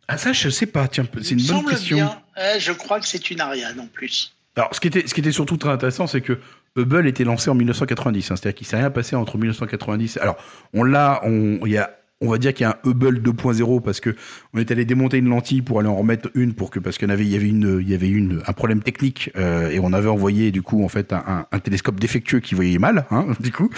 Ah 0.07 0.17
ça, 0.17 0.33
je 0.33 0.49
sais 0.49 0.65
pas. 0.65 0.87
Tiens, 0.87 1.05
c'est 1.21 1.31
une 1.31 1.45
bonne 1.45 1.65
question. 1.65 1.97
Bien. 1.97 2.59
je 2.59 2.71
crois 2.71 2.99
que 2.99 3.07
c'est 3.07 3.29
une 3.29 3.39
Ariane 3.39 3.79
en 3.79 3.87
plus. 3.87 4.33
Alors, 4.55 4.73
ce 4.75 4.79
qui 4.79 4.87
était, 4.87 5.07
ce 5.07 5.13
qui 5.13 5.21
était 5.21 5.31
surtout 5.31 5.57
très 5.57 5.69
intéressant, 5.69 6.07
c'est 6.07 6.21
que 6.21 6.39
Hubble 6.75 7.07
était 7.07 7.23
lancé 7.23 7.49
en 7.49 7.55
1990. 7.55 8.31
Hein, 8.31 8.35
C'est-à-dire 8.35 8.57
qu'il 8.57 8.67
s'est 8.67 8.77
rien 8.77 8.91
passé 8.91 9.15
entre 9.15 9.37
1990. 9.37 10.17
Alors, 10.17 10.37
on 10.73 10.83
l'a, 10.83 11.21
on, 11.23 11.59
il 11.65 11.71
y 11.71 11.77
a 11.77 12.00
on 12.21 12.29
va 12.29 12.37
dire 12.37 12.53
qu'il 12.53 12.65
y 12.65 12.67
a 12.67 12.79
un 12.83 12.89
Hubble 12.89 13.19
2.0 13.21 13.81
parce 13.81 13.99
que 13.99 14.15
on 14.53 14.59
est 14.59 14.71
allé 14.71 14.85
démonter 14.85 15.17
une 15.17 15.29
lentille 15.29 15.61
pour 15.61 15.79
aller 15.79 15.89
en 15.89 15.95
remettre 15.95 16.29
une 16.35 16.53
pour 16.53 16.69
que 16.69 16.79
parce 16.79 16.97
qu'il 16.97 17.09
y 17.09 17.11
avait 17.11 17.25
il 17.25 17.31
y 17.31 17.35
avait 17.35 17.49
une 17.49 17.79
il 17.81 17.89
y 17.89 17.93
avait 17.93 18.09
une 18.09 18.41
un 18.47 18.53
problème 18.53 18.81
technique 18.81 19.31
euh, 19.35 19.69
et 19.69 19.79
on 19.79 19.91
avait 19.93 20.09
envoyé 20.09 20.51
du 20.51 20.61
coup 20.61 20.83
en 20.83 20.87
fait 20.87 21.13
un, 21.13 21.45
télescope 21.59 21.99
défectueux 21.99 22.39
qui 22.39 22.55
voyait 22.55 22.79
mal 22.79 23.05
hein, 23.11 23.27
du 23.39 23.51
coup. 23.51 23.69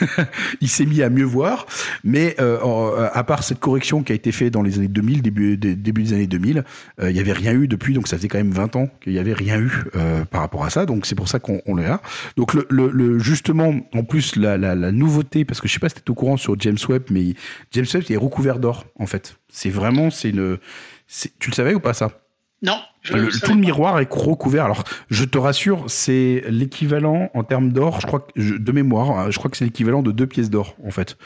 Il 0.60 0.68
s'est 0.68 0.86
mis 0.86 1.02
à 1.02 1.10
mieux 1.10 1.24
voir. 1.24 1.66
Mais 2.02 2.36
euh, 2.40 3.08
à 3.12 3.24
part 3.24 3.42
cette 3.42 3.60
correction 3.60 4.02
qui 4.02 4.12
a 4.12 4.14
été 4.14 4.32
faite 4.32 4.52
dans 4.52 4.62
les 4.62 4.78
années 4.78 4.88
2000 4.88 5.22
début 5.22 5.56
début 5.56 6.02
des 6.02 6.12
années 6.12 6.26
2000 6.26 6.64
euh, 7.00 7.10
il 7.10 7.16
y 7.16 7.20
avait 7.20 7.32
rien 7.32 7.52
eu 7.52 7.68
depuis 7.68 7.94
donc 7.94 8.08
ça 8.08 8.16
faisait 8.16 8.28
quand 8.28 8.38
même 8.38 8.50
20 8.50 8.76
ans 8.76 8.88
qu'il 9.00 9.12
y 9.12 9.18
avait 9.18 9.32
rien 9.32 9.58
eu 9.58 9.70
euh, 9.96 10.24
par 10.24 10.40
rapport 10.40 10.64
à 10.64 10.70
ça. 10.70 10.86
Donc 10.86 11.06
c'est 11.06 11.14
pour 11.14 11.28
ça 11.28 11.38
qu'on 11.38 11.60
on 11.66 11.76
l'a 11.76 12.00
donc 12.36 12.54
le, 12.54 12.66
le, 12.70 12.90
le, 12.90 13.18
justement 13.18 13.74
en 13.92 14.04
plus 14.04 14.36
la, 14.36 14.56
la, 14.56 14.74
la 14.74 14.92
nouveauté 14.92 15.44
parce 15.44 15.60
que 15.60 15.68
je 15.68 15.74
sais 15.74 15.80
pas 15.80 15.88
si 15.88 15.96
tu 15.96 16.10
au 16.10 16.14
courant 16.14 16.36
sur 16.36 16.58
James 16.60 16.78
Webb 16.88 17.04
mais 17.10 17.34
James 17.72 17.83
Webb 17.84 18.04
est 18.10 18.16
recouvert 18.16 18.58
d'or, 18.58 18.84
en 18.98 19.06
fait. 19.06 19.36
C'est 19.48 19.70
vraiment, 19.70 20.10
c'est 20.10 20.30
une. 20.30 20.58
Tu 21.38 21.50
le 21.50 21.54
savais 21.54 21.74
ou 21.74 21.80
pas 21.80 21.94
ça? 21.94 22.10
Non. 22.62 22.78
Je 23.02 23.12
le, 23.12 23.28
tout 23.28 23.52
le 23.52 23.60
miroir 23.60 24.00
est 24.00 24.10
recouvert. 24.10 24.64
Alors, 24.64 24.84
je 25.10 25.24
te 25.24 25.36
rassure, 25.36 25.84
c'est 25.88 26.42
l'équivalent 26.48 27.30
en 27.34 27.44
termes 27.44 27.70
d'or, 27.72 28.00
je 28.00 28.06
crois 28.06 28.20
que, 28.20 28.40
de 28.40 28.72
mémoire, 28.72 29.10
hein, 29.10 29.30
je 29.30 29.36
crois 29.38 29.50
que 29.50 29.58
c'est 29.58 29.66
l'équivalent 29.66 30.02
de 30.02 30.10
deux 30.10 30.26
pièces 30.26 30.48
d'or, 30.48 30.74
en 30.82 30.90
fait. 30.90 31.18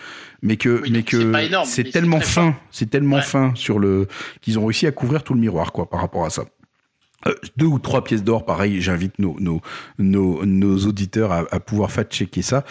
Mais 0.43 0.57
que, 0.57 0.83
mais 0.91 1.05
que 1.05 1.33
c'est 1.65 1.93
tellement 1.93 2.21
fin, 2.21 2.57
c'est 2.73 2.91
tellement 2.91 3.21
fin 3.21 3.53
sur 3.55 3.79
le 3.79 4.09
qu'ils 4.41 4.59
ont 4.59 4.67
réussi 4.67 4.88
à 4.88 4.91
couvrir 4.91 5.23
tout 5.23 5.35
le 5.35 5.41
miroir, 5.41 5.71
quoi, 5.71 5.88
par 5.88 6.00
rapport 6.00 6.25
à 6.25 6.31
ça. 6.31 6.47
Euh, 7.26 7.34
deux 7.56 7.66
ou 7.66 7.78
trois 7.80 8.04
pièces 8.04 8.22
d'or, 8.22 8.44
pareil, 8.44 8.80
j'invite 8.80 9.18
nos, 9.18 9.37
nos, 9.40 9.60
nos, 9.98 10.78
auditeurs 10.87 11.32
à, 11.32 11.60
pouvoir 11.60 11.90
fact-checker 11.90 12.42
ça. 12.42 12.64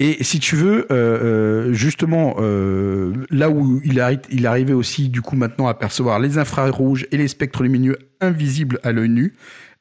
Et 0.00 0.24
si 0.24 0.40
tu 0.40 0.56
veux, 0.56 0.86
euh, 0.90 1.68
euh 1.70 1.72
justement, 1.72 2.36
là 3.30 3.48
où 3.48 3.80
il, 3.84 4.00
a, 4.00 4.12
il 4.30 4.46
arrivait 4.46 4.72
aussi, 4.72 5.08
du 5.08 5.22
coup, 5.22 5.36
maintenant 5.36 5.68
à 5.68 5.74
percevoir 5.74 6.18
les 6.18 6.38
infrarouges 6.38 7.06
et 7.12 7.16
les 7.16 7.28
spectres 7.28 7.62
lumineux 7.62 7.96
invisibles 8.20 8.80
à 8.82 8.92
l'œil 8.92 9.08
nu, 9.08 9.34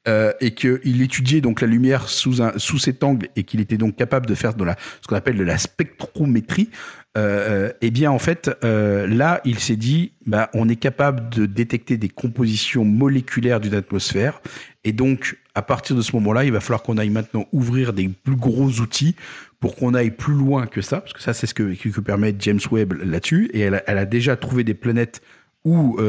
et 0.08 0.52
qu'il 0.54 1.02
étudiait 1.02 1.42
donc 1.42 1.62
la 1.62 1.68
lumière 1.68 2.08
sous, 2.08 2.42
un, 2.42 2.54
sous 2.58 2.78
cet 2.78 3.04
angle 3.04 3.28
et 3.36 3.44
qu'il 3.44 3.60
était 3.60 3.78
donc 3.78 3.96
capable 3.96 4.26
de 4.26 4.36
faire 4.36 4.54
de 4.54 4.64
la, 4.64 4.76
ce 5.02 5.08
qu'on 5.08 5.16
appelle 5.16 5.38
de 5.38 5.44
la 5.44 5.58
spectrométrie, 5.58 6.70
euh, 7.18 7.72
eh 7.82 7.92
bien 7.92 8.10
en 8.12 8.20
fait 8.20 8.50
là 8.64 9.42
il 9.44 9.60
s'est 9.60 9.76
dit 9.76 10.14
bah 10.26 10.50
on 10.54 10.70
est 10.70 10.78
capable 10.78 11.30
de 11.30 11.46
détecter 11.46 11.98
des 11.98 12.10
compositions 12.10 12.86
moléculaires 12.86 13.60
d'une 13.60 13.74
atmosphère. 13.74 14.42
Et 14.84 14.94
donc 14.94 15.38
à 15.54 15.62
partir 15.62 15.96
de 15.96 16.02
ce 16.02 16.16
moment-là 16.16 16.46
il 16.46 16.52
va 16.52 16.60
falloir 16.60 16.84
qu'on 16.84 16.98
aille 16.98 17.10
maintenant 17.10 17.48
ouvrir 17.52 17.94
des 17.94 18.08
plus 18.08 18.36
gros 18.36 18.70
outils 18.80 19.16
pour 19.60 19.76
qu'on 19.76 19.94
aille 19.94 20.12
plus 20.12 20.34
loin 20.34 20.68
que 20.68 20.82
ça 20.82 21.02
parce 21.02 21.14
que 21.14 21.22
ça 21.22 21.34
c'est 21.34 21.48
ce 21.48 21.54
que, 21.54 22.00
permet 22.00 22.34
James 22.40 22.60
Webb 22.72 22.94
là-dessus. 22.94 23.52
Et 23.54 23.60
elle 23.60 23.76
a, 23.76 23.84
elle 23.88 23.98
a, 23.98 24.06
déjà 24.06 24.36
trouvé 24.38 24.64
des 24.64 24.74
planètes 24.74 25.22
où 25.66 26.00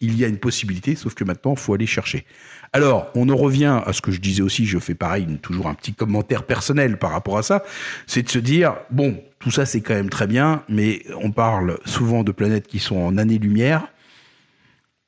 il 0.00 0.18
y 0.18 0.24
a 0.24 0.28
une 0.28 0.38
possibilité 0.38 0.94
sauf 0.94 1.14
que 1.14 1.24
maintenant 1.24 1.52
il 1.52 1.58
faut 1.58 1.74
aller 1.74 1.86
chercher 1.86 2.24
alors, 2.72 3.10
on 3.16 3.28
en 3.28 3.36
revient 3.36 3.80
à 3.84 3.92
ce 3.92 4.00
que 4.00 4.12
je 4.12 4.20
disais 4.20 4.42
aussi, 4.42 4.64
je 4.64 4.78
fais 4.78 4.94
pareil, 4.94 5.26
toujours 5.42 5.66
un 5.66 5.74
petit 5.74 5.92
commentaire 5.92 6.44
personnel 6.44 6.98
par 6.98 7.10
rapport 7.10 7.36
à 7.36 7.42
ça, 7.42 7.64
c'est 8.06 8.22
de 8.22 8.28
se 8.28 8.38
dire, 8.38 8.76
bon, 8.90 9.20
tout 9.40 9.50
ça 9.50 9.66
c'est 9.66 9.80
quand 9.80 9.94
même 9.94 10.10
très 10.10 10.28
bien, 10.28 10.62
mais 10.68 11.02
on 11.20 11.32
parle 11.32 11.78
souvent 11.84 12.22
de 12.22 12.30
planètes 12.30 12.68
qui 12.68 12.78
sont 12.78 12.96
en 12.96 13.18
années-lumière. 13.18 13.88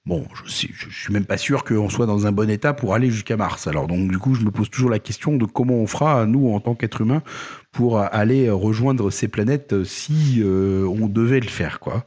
Bon, 0.04 0.26
je, 0.44 0.66
je 0.72 0.88
suis 0.90 1.12
même 1.12 1.26
pas 1.26 1.36
sûr 1.36 1.62
qu'on 1.62 1.88
soit 1.88 2.06
dans 2.06 2.26
un 2.26 2.32
bon 2.32 2.50
état 2.50 2.72
pour 2.72 2.94
aller 2.94 3.12
jusqu'à 3.12 3.36
Mars. 3.36 3.68
Alors 3.68 3.86
donc 3.86 4.10
du 4.10 4.18
coup, 4.18 4.34
je 4.34 4.44
me 4.44 4.50
pose 4.50 4.68
toujours 4.68 4.90
la 4.90 4.98
question 4.98 5.36
de 5.36 5.44
comment 5.44 5.74
on 5.74 5.86
fera 5.86 6.26
nous 6.26 6.52
en 6.52 6.58
tant 6.58 6.74
qu'être 6.74 7.02
humain 7.02 7.22
pour 7.70 8.00
aller 8.00 8.50
rejoindre 8.50 9.10
ces 9.10 9.28
planètes 9.28 9.84
si 9.84 10.40
euh, 10.42 10.84
on 10.86 11.06
devait 11.06 11.38
le 11.38 11.48
faire 11.48 11.78
quoi. 11.78 12.04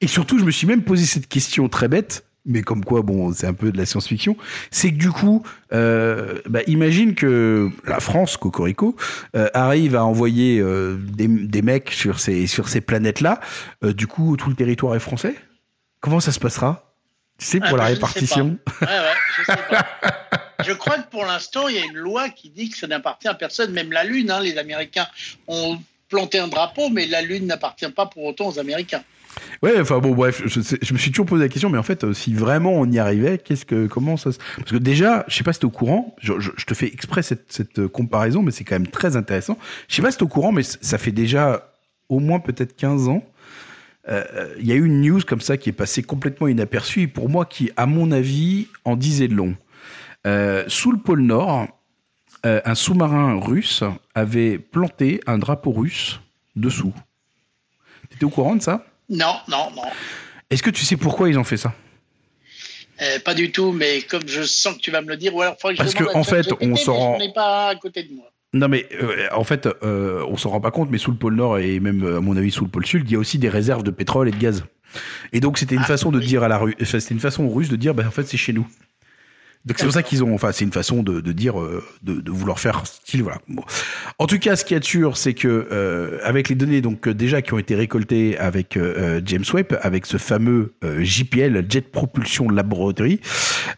Et 0.00 0.08
surtout, 0.08 0.40
je 0.40 0.44
me 0.44 0.50
suis 0.50 0.66
même 0.66 0.82
posé 0.82 1.04
cette 1.04 1.28
question 1.28 1.68
très 1.68 1.86
bête 1.86 2.25
mais 2.46 2.62
comme 2.62 2.84
quoi, 2.84 3.02
bon, 3.02 3.32
c'est 3.32 3.46
un 3.46 3.54
peu 3.54 3.72
de 3.72 3.76
la 3.76 3.84
science-fiction, 3.84 4.36
c'est 4.70 4.90
que 4.90 4.96
du 4.96 5.10
coup, 5.10 5.42
euh, 5.72 6.40
bah, 6.46 6.60
imagine 6.66 7.14
que 7.14 7.70
la 7.86 8.00
France, 8.00 8.36
Cocorico, 8.36 8.96
euh, 9.34 9.48
arrive 9.52 9.96
à 9.96 10.04
envoyer 10.04 10.60
euh, 10.60 10.96
des, 10.96 11.26
des, 11.26 11.62
mecs 11.62 11.90
sur 11.90 12.20
ces, 12.20 12.46
sur 12.46 12.68
ces 12.68 12.80
planètes-là. 12.80 13.40
Du 13.82 14.06
coup, 14.06 14.36
tout 14.36 14.48
le 14.48 14.56
territoire 14.56 14.94
est 14.94 15.00
français 15.00 15.34
Comment 16.00 16.20
ça 16.20 16.32
se 16.32 16.38
passera? 16.38 16.94
Tu 17.38 17.46
sais, 17.46 17.58
pour 17.58 17.74
ah, 17.74 17.76
la 17.76 17.84
répartition 17.86 18.56
ouais, 18.80 18.86
ouais, 18.86 19.12
je, 19.36 19.44
sais 19.44 19.58
pas. 19.68 19.86
je 20.64 20.72
crois 20.72 20.98
que 20.98 21.10
pour 21.10 21.26
l'instant, 21.26 21.68
il 21.68 21.76
y 21.76 21.78
a 21.78 21.84
une 21.84 21.96
loi 21.96 22.30
qui 22.30 22.48
dit 22.48 22.70
que 22.70 22.78
ça 22.78 22.86
n'appartient 22.86 23.28
à 23.28 23.34
personne, 23.34 23.72
même 23.72 23.92
la 23.92 24.04
Lune. 24.04 24.30
Hein, 24.30 24.40
les 24.40 24.56
Américains 24.56 25.06
ont 25.48 25.78
planté 26.08 26.38
un 26.38 26.48
drapeau, 26.48 26.88
mais 26.88 27.06
la 27.06 27.22
Lune 27.22 27.46
n'appartient 27.46 27.90
pas 27.90 28.06
pour 28.06 28.24
autant 28.24 28.48
aux 28.48 28.58
Américains. 28.58 29.02
Ouais, 29.62 29.80
enfin 29.80 29.98
bon, 29.98 30.14
bref, 30.14 30.42
je, 30.46 30.92
me 30.92 30.98
suis 30.98 31.10
toujours 31.10 31.26
posé 31.26 31.44
la 31.44 31.48
question, 31.48 31.70
mais 31.70 31.78
en 31.78 31.82
fait, 31.82 32.04
euh, 32.04 32.12
si 32.12 32.34
vraiment 32.34 32.72
on 32.72 32.90
y 32.90 32.98
arrivait, 32.98 33.38
qu'est-ce 33.38 33.64
que, 33.64 33.86
comment 33.86 34.16
ça 34.16 34.32
se... 34.32 34.38
Parce 34.56 34.72
que 34.72 34.76
déjà, 34.76 35.24
je 35.28 35.36
sais 35.36 35.44
pas 35.44 35.52
si 35.52 35.60
t'es 35.60 35.64
au 35.64 35.70
courant, 35.70 36.14
je, 36.20 36.32
te 36.64 36.74
fais 36.74 36.86
exprès 36.86 37.22
cette, 37.22 37.78
euh, 37.78 37.88
comparaison, 37.88 38.42
mais 38.42 38.50
c'est 38.50 38.64
quand 38.64 38.74
même 38.74 38.86
très 38.86 39.16
intéressant. 39.16 39.58
Je 39.88 39.96
sais 39.96 40.02
pas 40.02 40.10
si 40.10 40.18
t'es 40.18 40.24
au 40.24 40.28
courant, 40.28 40.52
mais 40.52 40.62
ça 40.62 40.98
fait 40.98 41.12
déjà 41.12 41.72
au 42.08 42.20
moins 42.20 42.38
peut-être 42.38 42.76
15 42.76 43.08
ans. 43.08 43.24
Euh, 44.08 44.54
il 44.58 44.66
y 44.66 44.72
a 44.72 44.76
eu 44.76 44.84
une 44.84 45.00
news 45.00 45.20
comme 45.26 45.40
ça 45.40 45.56
qui 45.56 45.68
est 45.68 45.72
passée 45.72 46.02
complètement 46.02 46.48
inaperçue, 46.48 47.02
et 47.02 47.06
pour 47.06 47.28
moi, 47.28 47.44
qui, 47.44 47.70
à 47.76 47.86
mon 47.86 48.12
avis, 48.12 48.68
en 48.84 48.96
disait 48.96 49.28
long. 49.28 49.56
Euh, 50.26 50.64
sous 50.68 50.92
le 50.92 50.98
pôle 50.98 51.22
Nord, 51.22 51.68
un 52.44 52.76
sous-marin 52.76 53.40
russe 53.40 53.82
avait 54.14 54.58
planté 54.58 55.20
un 55.26 55.36
drapeau 55.36 55.72
russe 55.72 56.20
dessous. 56.54 56.92
T'étais 58.08 58.24
au 58.24 58.30
courant 58.30 58.54
de 58.54 58.62
ça? 58.62 58.86
Non, 59.08 59.36
non, 59.48 59.70
non. 59.74 59.82
Est-ce 60.50 60.62
que 60.62 60.70
tu 60.70 60.84
sais 60.84 60.96
pourquoi 60.96 61.28
ils 61.28 61.38
ont 61.38 61.44
fait 61.44 61.56
ça 61.56 61.74
euh, 63.00 63.18
Pas 63.24 63.34
du 63.34 63.50
tout, 63.52 63.72
mais 63.72 64.02
comme 64.02 64.26
je 64.26 64.42
sens 64.42 64.76
que 64.76 64.80
tu 64.80 64.90
vas 64.90 65.02
me 65.02 65.08
le 65.08 65.16
dire, 65.16 65.34
ou 65.34 65.42
alors 65.42 65.56
que 65.56 65.76
parce 65.76 65.94
qu'en 65.94 66.18
en 66.18 66.24
fait, 66.24 66.46
on 66.60 66.76
s'en 66.76 66.94
rend. 66.94 67.18
Je 67.20 67.32
pas 67.32 67.68
à 67.68 67.74
côté 67.76 68.02
de 68.04 68.12
moi. 68.12 68.30
Non 68.52 68.68
mais 68.68 68.86
euh, 69.02 69.26
en 69.32 69.44
fait, 69.44 69.66
euh, 69.66 70.24
on 70.28 70.36
s'en 70.36 70.50
rend 70.50 70.60
pas 70.60 70.70
compte, 70.70 70.90
mais 70.90 70.98
sous 70.98 71.10
le 71.10 71.16
pôle 71.18 71.34
Nord 71.34 71.58
et 71.58 71.78
même 71.80 72.16
à 72.16 72.20
mon 72.20 72.36
avis 72.36 72.50
sous 72.50 72.64
le 72.64 72.70
pôle 72.70 72.86
Sud, 72.86 73.08
il 73.08 73.12
y 73.12 73.16
a 73.16 73.18
aussi 73.18 73.38
des 73.38 73.48
réserves 73.48 73.82
de 73.82 73.90
pétrole 73.90 74.28
et 74.28 74.30
de 74.30 74.36
gaz. 74.36 74.64
Et 75.32 75.40
donc 75.40 75.58
c'était 75.58 75.74
une 75.74 75.82
ah, 75.82 75.86
façon 75.86 76.10
de 76.10 76.20
dire 76.20 76.42
à 76.42 76.48
la 76.48 76.56
rue, 76.56 76.74
c'était 76.82 77.12
une 77.12 77.20
façon 77.20 77.50
russe 77.50 77.68
de 77.68 77.76
dire, 77.76 77.92
bah, 77.92 78.04
en 78.06 78.10
fait 78.10 78.22
c'est 78.22 78.36
chez 78.36 78.52
nous. 78.52 78.66
Donc 79.66 79.78
c'est 79.78 79.84
pour 79.84 79.92
ça 79.92 80.04
qu'ils 80.04 80.22
ont, 80.22 80.32
enfin 80.32 80.52
c'est 80.52 80.64
une 80.64 80.72
façon 80.72 81.02
de, 81.02 81.20
de 81.20 81.32
dire, 81.32 81.60
euh, 81.60 81.82
de, 82.02 82.20
de, 82.20 82.30
vouloir 82.30 82.60
faire 82.60 82.86
style, 82.86 83.24
voilà. 83.24 83.40
Bon. 83.48 83.64
En 84.18 84.26
tout 84.28 84.38
cas, 84.38 84.54
ce 84.54 84.64
qui 84.64 84.74
est 84.74 84.84
sûr, 84.84 85.16
c'est 85.16 85.34
que 85.34 85.66
euh, 85.72 86.18
avec 86.22 86.48
les 86.48 86.54
données 86.54 86.80
donc 86.80 87.08
déjà 87.08 87.42
qui 87.42 87.52
ont 87.52 87.58
été 87.58 87.74
récoltées 87.74 88.38
avec 88.38 88.76
euh, 88.76 89.20
James 89.24 89.44
Webb, 89.52 89.76
avec 89.82 90.06
ce 90.06 90.18
fameux 90.18 90.74
euh, 90.84 91.02
JPL 91.02 91.66
Jet 91.68 91.90
Propulsion 91.90 92.48
Laboratory, 92.48 93.20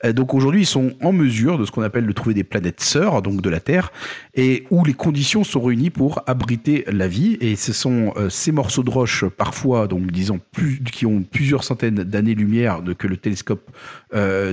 euh, 0.05 0.13
donc 0.13 0.35
aujourd'hui 0.35 0.63
ils 0.63 0.67
sont 0.67 0.93
en 1.03 1.13
mesure 1.13 1.59
de 1.59 1.65
ce 1.65 1.71
qu'on 1.71 1.83
appelle 1.83 2.07
de 2.07 2.13
trouver 2.13 2.35
des 2.35 2.45
planètes 2.45 2.81
sœurs, 2.81 3.23
donc 3.23 3.41
de 3.41 3.49
la 3.49 3.61
Terre, 3.61 3.91
et 4.35 4.65
où 4.71 4.85
les 4.85 4.93
conditions 4.93 5.43
sont 5.43 5.63
réunies 5.63 5.91
pour 5.91 6.23
abriter 6.27 6.85
la 6.87 7.09
vie. 7.09 7.39
Et 7.41 7.57
ce 7.57 7.73
sont 7.73 8.13
euh, 8.17 8.29
ces 8.29 8.53
morceaux 8.53 8.83
de 8.83 8.91
roche, 8.91 9.25
parfois 9.25 9.87
donc 9.87 10.11
disons 10.11 10.39
plus, 10.53 10.83
qui 10.83 11.07
ont 11.07 11.23
plusieurs 11.23 11.65
centaines 11.65 12.05
d'années-lumière 12.05 12.83
que 12.99 13.07
le 13.07 13.17
télescope 13.17 13.71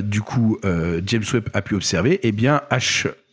du 0.04 0.22
coup 0.22 0.60
James 1.06 1.25
A 1.54 1.62
pu 1.62 1.76
observer, 1.76 2.20
eh 2.24 2.32
bien 2.32 2.62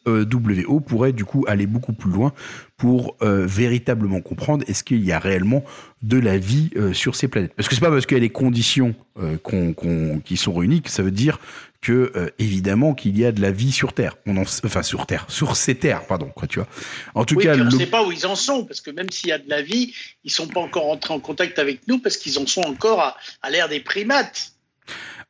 HWO 0.06 0.80
pourrait 0.80 1.12
du 1.12 1.24
coup 1.24 1.44
aller 1.46 1.66
beaucoup 1.66 1.92
plus 1.92 2.10
loin 2.10 2.32
pour 2.76 3.16
euh, 3.22 3.46
véritablement 3.46 4.20
comprendre 4.20 4.64
est-ce 4.66 4.82
qu'il 4.82 5.04
y 5.04 5.12
a 5.12 5.20
réellement 5.20 5.64
de 6.02 6.18
la 6.18 6.36
vie 6.36 6.70
euh, 6.74 6.92
sur 6.92 7.14
ces 7.14 7.28
planètes. 7.28 7.52
Parce 7.54 7.68
que 7.68 7.76
c'est 7.76 7.80
pas 7.80 7.90
parce 7.90 8.06
qu'il 8.06 8.16
y 8.16 8.20
a 8.20 8.20
des 8.20 8.30
conditions 8.30 8.96
euh, 9.20 9.36
qu'on, 9.36 9.72
qu'on, 9.72 10.18
qui 10.18 10.36
sont 10.36 10.52
réunies 10.52 10.82
que 10.82 10.90
ça 10.90 11.04
veut 11.04 11.12
dire 11.12 11.38
que 11.80 12.32
évidemment 12.38 12.94
qu'il 12.94 13.18
y 13.18 13.24
a 13.24 13.32
de 13.32 13.40
la 13.40 13.50
vie 13.50 13.72
sur 13.72 13.92
Terre. 13.92 14.16
On 14.24 14.36
en, 14.36 14.42
enfin 14.42 14.84
sur 14.84 15.04
Terre, 15.04 15.24
sur 15.28 15.56
ces 15.56 15.74
terres, 15.74 16.06
pardon. 16.06 16.28
Quoi, 16.28 16.46
tu 16.46 16.60
vois. 16.60 16.68
En 17.16 17.24
tout 17.24 17.34
oui, 17.34 17.42
cas, 17.42 17.54
on 17.54 17.58
ne 17.58 17.64
le... 17.64 17.70
sait 17.70 17.86
pas 17.86 18.06
où 18.06 18.12
ils 18.12 18.24
en 18.24 18.36
sont 18.36 18.64
parce 18.64 18.80
que 18.80 18.92
même 18.92 19.10
s'il 19.10 19.30
y 19.30 19.32
a 19.32 19.38
de 19.38 19.50
la 19.50 19.62
vie, 19.62 19.92
ils 20.22 20.30
sont 20.30 20.46
pas 20.46 20.60
encore 20.60 20.88
entrés 20.88 21.12
en 21.12 21.18
contact 21.18 21.58
avec 21.58 21.88
nous 21.88 21.98
parce 21.98 22.18
qu'ils 22.18 22.38
en 22.38 22.46
sont 22.46 22.62
encore 22.62 23.00
à, 23.00 23.16
à 23.42 23.50
l'ère 23.50 23.68
des 23.68 23.80
primates. 23.80 24.51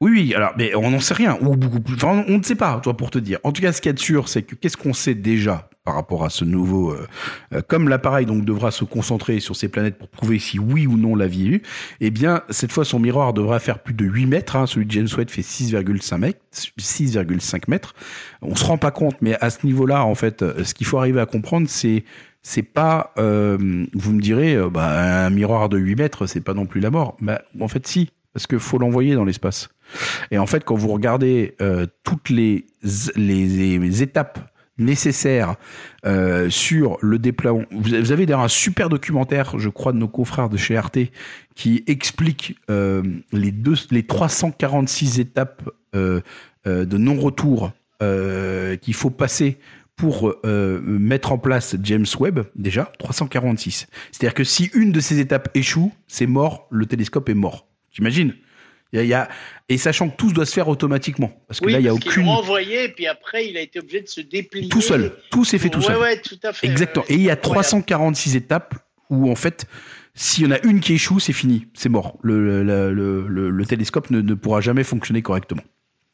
Oui, 0.00 0.10
oui, 0.10 0.34
alors, 0.34 0.52
mais 0.56 0.74
on 0.74 0.90
n'en 0.90 0.98
sait 0.98 1.14
rien, 1.14 1.38
ou 1.40 1.56
beaucoup 1.56 1.80
plus. 1.80 1.94
Enfin, 1.94 2.24
on 2.26 2.38
ne 2.38 2.42
sait 2.42 2.56
pas, 2.56 2.80
toi, 2.82 2.96
pour 2.96 3.10
te 3.10 3.18
dire. 3.18 3.38
En 3.44 3.52
tout 3.52 3.62
cas, 3.62 3.72
ce 3.72 3.80
qu'il 3.80 3.88
y 3.88 3.90
a 3.90 3.92
de 3.92 4.00
sûr, 4.00 4.28
c'est 4.28 4.42
que 4.42 4.56
qu'est-ce 4.56 4.76
qu'on 4.76 4.92
sait 4.92 5.14
déjà 5.14 5.68
par 5.84 5.94
rapport 5.94 6.24
à 6.24 6.30
ce 6.30 6.44
nouveau. 6.44 6.92
Euh, 6.92 7.06
euh, 7.54 7.62
comme 7.66 7.88
l'appareil 7.88 8.26
donc 8.26 8.44
devra 8.44 8.70
se 8.70 8.84
concentrer 8.84 9.40
sur 9.40 9.56
ces 9.56 9.68
planètes 9.68 9.98
pour 9.98 10.08
prouver 10.08 10.38
si 10.38 10.58
oui 10.58 10.86
ou 10.86 10.96
non 10.96 11.16
la 11.16 11.26
vie 11.26 11.46
est 11.46 11.50
eu, 11.50 11.62
eh 12.00 12.10
bien, 12.10 12.42
cette 12.50 12.72
fois, 12.72 12.84
son 12.84 12.98
miroir 12.98 13.32
devra 13.32 13.58
faire 13.60 13.80
plus 13.80 13.94
de 13.94 14.04
8 14.04 14.26
mètres. 14.26 14.56
Hein, 14.56 14.66
celui 14.66 14.86
de 14.86 14.90
James 14.90 15.08
Webb 15.16 15.30
fait 15.30 15.42
6,5 15.42 16.18
mètres. 16.18 16.40
6,5 16.52 17.62
mètres. 17.68 17.94
On 18.42 18.56
se 18.56 18.64
rend 18.64 18.78
pas 18.78 18.90
compte, 18.90 19.16
mais 19.20 19.36
à 19.40 19.50
ce 19.50 19.64
niveau-là, 19.64 20.04
en 20.04 20.14
fait, 20.14 20.44
ce 20.62 20.74
qu'il 20.74 20.86
faut 20.86 20.98
arriver 20.98 21.20
à 21.20 21.26
comprendre, 21.26 21.68
c'est 21.68 22.04
c'est 22.42 22.62
pas, 22.62 23.12
euh, 23.18 23.86
vous 23.94 24.12
me 24.12 24.20
direz, 24.20 24.56
euh, 24.56 24.68
bah, 24.68 25.26
un 25.26 25.30
miroir 25.30 25.68
de 25.68 25.78
8 25.78 25.94
mètres, 25.96 26.26
c'est 26.26 26.40
pas 26.40 26.54
non 26.54 26.66
plus 26.66 26.80
la 26.80 26.90
mort. 26.90 27.16
Bah, 27.20 27.42
en 27.60 27.68
fait, 27.68 27.86
si, 27.86 28.10
parce 28.32 28.46
qu'il 28.46 28.58
faut 28.58 28.78
l'envoyer 28.78 29.14
dans 29.14 29.24
l'espace. 29.24 29.68
Et 30.30 30.38
en 30.38 30.46
fait, 30.46 30.64
quand 30.64 30.74
vous 30.74 30.88
regardez 30.88 31.54
euh, 31.60 31.86
toutes 32.02 32.30
les, 32.30 32.66
les, 33.14 34.02
étapes 34.02 34.38
nécessaires 34.78 35.56
euh, 36.06 36.48
sur 36.48 36.96
le 37.02 37.18
déploiement, 37.18 37.64
vous 37.70 38.12
avez 38.12 38.26
d'ailleurs 38.26 38.40
un 38.40 38.48
super 38.48 38.88
documentaire, 38.88 39.58
je 39.58 39.68
crois, 39.68 39.92
de 39.92 39.98
nos 39.98 40.08
confrères 40.08 40.48
de 40.48 40.56
chez 40.56 40.78
RT, 40.78 41.10
qui 41.54 41.84
explique 41.86 42.56
euh, 42.70 43.02
les, 43.32 43.52
deux, 43.52 43.74
les 43.90 44.04
346 44.04 45.20
étapes 45.20 45.68
de 45.94 46.96
non-retour 46.96 47.72
qu'il 48.80 48.94
faut 48.94 49.10
passer 49.10 49.58
pour 49.94 50.34
mettre 50.42 51.32
en 51.32 51.38
place 51.38 51.76
James 51.82 52.06
Webb, 52.18 52.40
déjà, 52.56 52.90
346. 52.98 53.88
C'est-à-dire 54.10 54.34
que 54.34 54.42
si 54.42 54.70
une 54.72 54.90
de 54.90 55.00
ces 55.00 55.20
étapes 55.20 55.50
échoue, 55.54 55.92
c'est 56.08 56.26
mort, 56.26 56.66
le 56.70 56.86
télescope 56.86 57.28
est 57.28 57.34
mort. 57.34 57.66
T'imagines? 57.92 58.34
Il 58.92 58.96
y, 58.96 59.00
a, 59.00 59.02
il 59.04 59.08
y 59.08 59.14
a, 59.14 59.28
et 59.70 59.78
sachant 59.78 60.10
que 60.10 60.16
tout 60.16 60.28
se 60.28 60.34
doit 60.34 60.44
se 60.44 60.52
faire 60.52 60.68
automatiquement, 60.68 61.32
parce 61.48 61.60
que 61.60 61.66
oui, 61.66 61.72
là 61.72 61.78
il 61.78 61.86
y 61.86 61.88
a 61.88 61.94
aucune. 61.94 62.26
Ils 62.26 62.28
renvoyé, 62.28 62.84
et 62.84 62.88
puis 62.90 63.06
après 63.06 63.48
il 63.48 63.56
a 63.56 63.62
été 63.62 63.78
obligé 63.78 64.02
de 64.02 64.08
se 64.08 64.20
déplier. 64.20 64.68
Tout 64.68 64.82
seul, 64.82 65.14
tout 65.30 65.46
s'est 65.46 65.58
fait 65.58 65.70
tout 65.70 65.78
ouais, 65.78 65.86
seul. 65.86 65.96
Ouais, 65.96 66.20
tout 66.20 66.38
à 66.42 66.52
fait. 66.52 66.66
Exactement. 66.66 67.06
Et 67.08 67.14
il 67.14 67.22
y 67.22 67.30
a 67.30 67.32
incroyable. 67.32 67.64
346 67.64 68.36
étapes 68.36 68.74
où 69.08 69.30
en 69.30 69.34
fait, 69.34 69.64
s'il 70.14 70.44
y 70.44 70.46
en 70.46 70.50
a 70.50 70.60
une 70.62 70.80
qui 70.80 70.92
échoue, 70.92 71.20
c'est 71.20 71.32
fini, 71.32 71.68
c'est 71.72 71.88
mort. 71.88 72.18
Le, 72.22 72.62
le, 72.62 72.92
le, 72.92 73.26
le, 73.26 73.50
le 73.50 73.66
télescope 73.66 74.10
ne, 74.10 74.20
ne 74.20 74.34
pourra 74.34 74.60
jamais 74.60 74.84
fonctionner 74.84 75.22
correctement. 75.22 75.62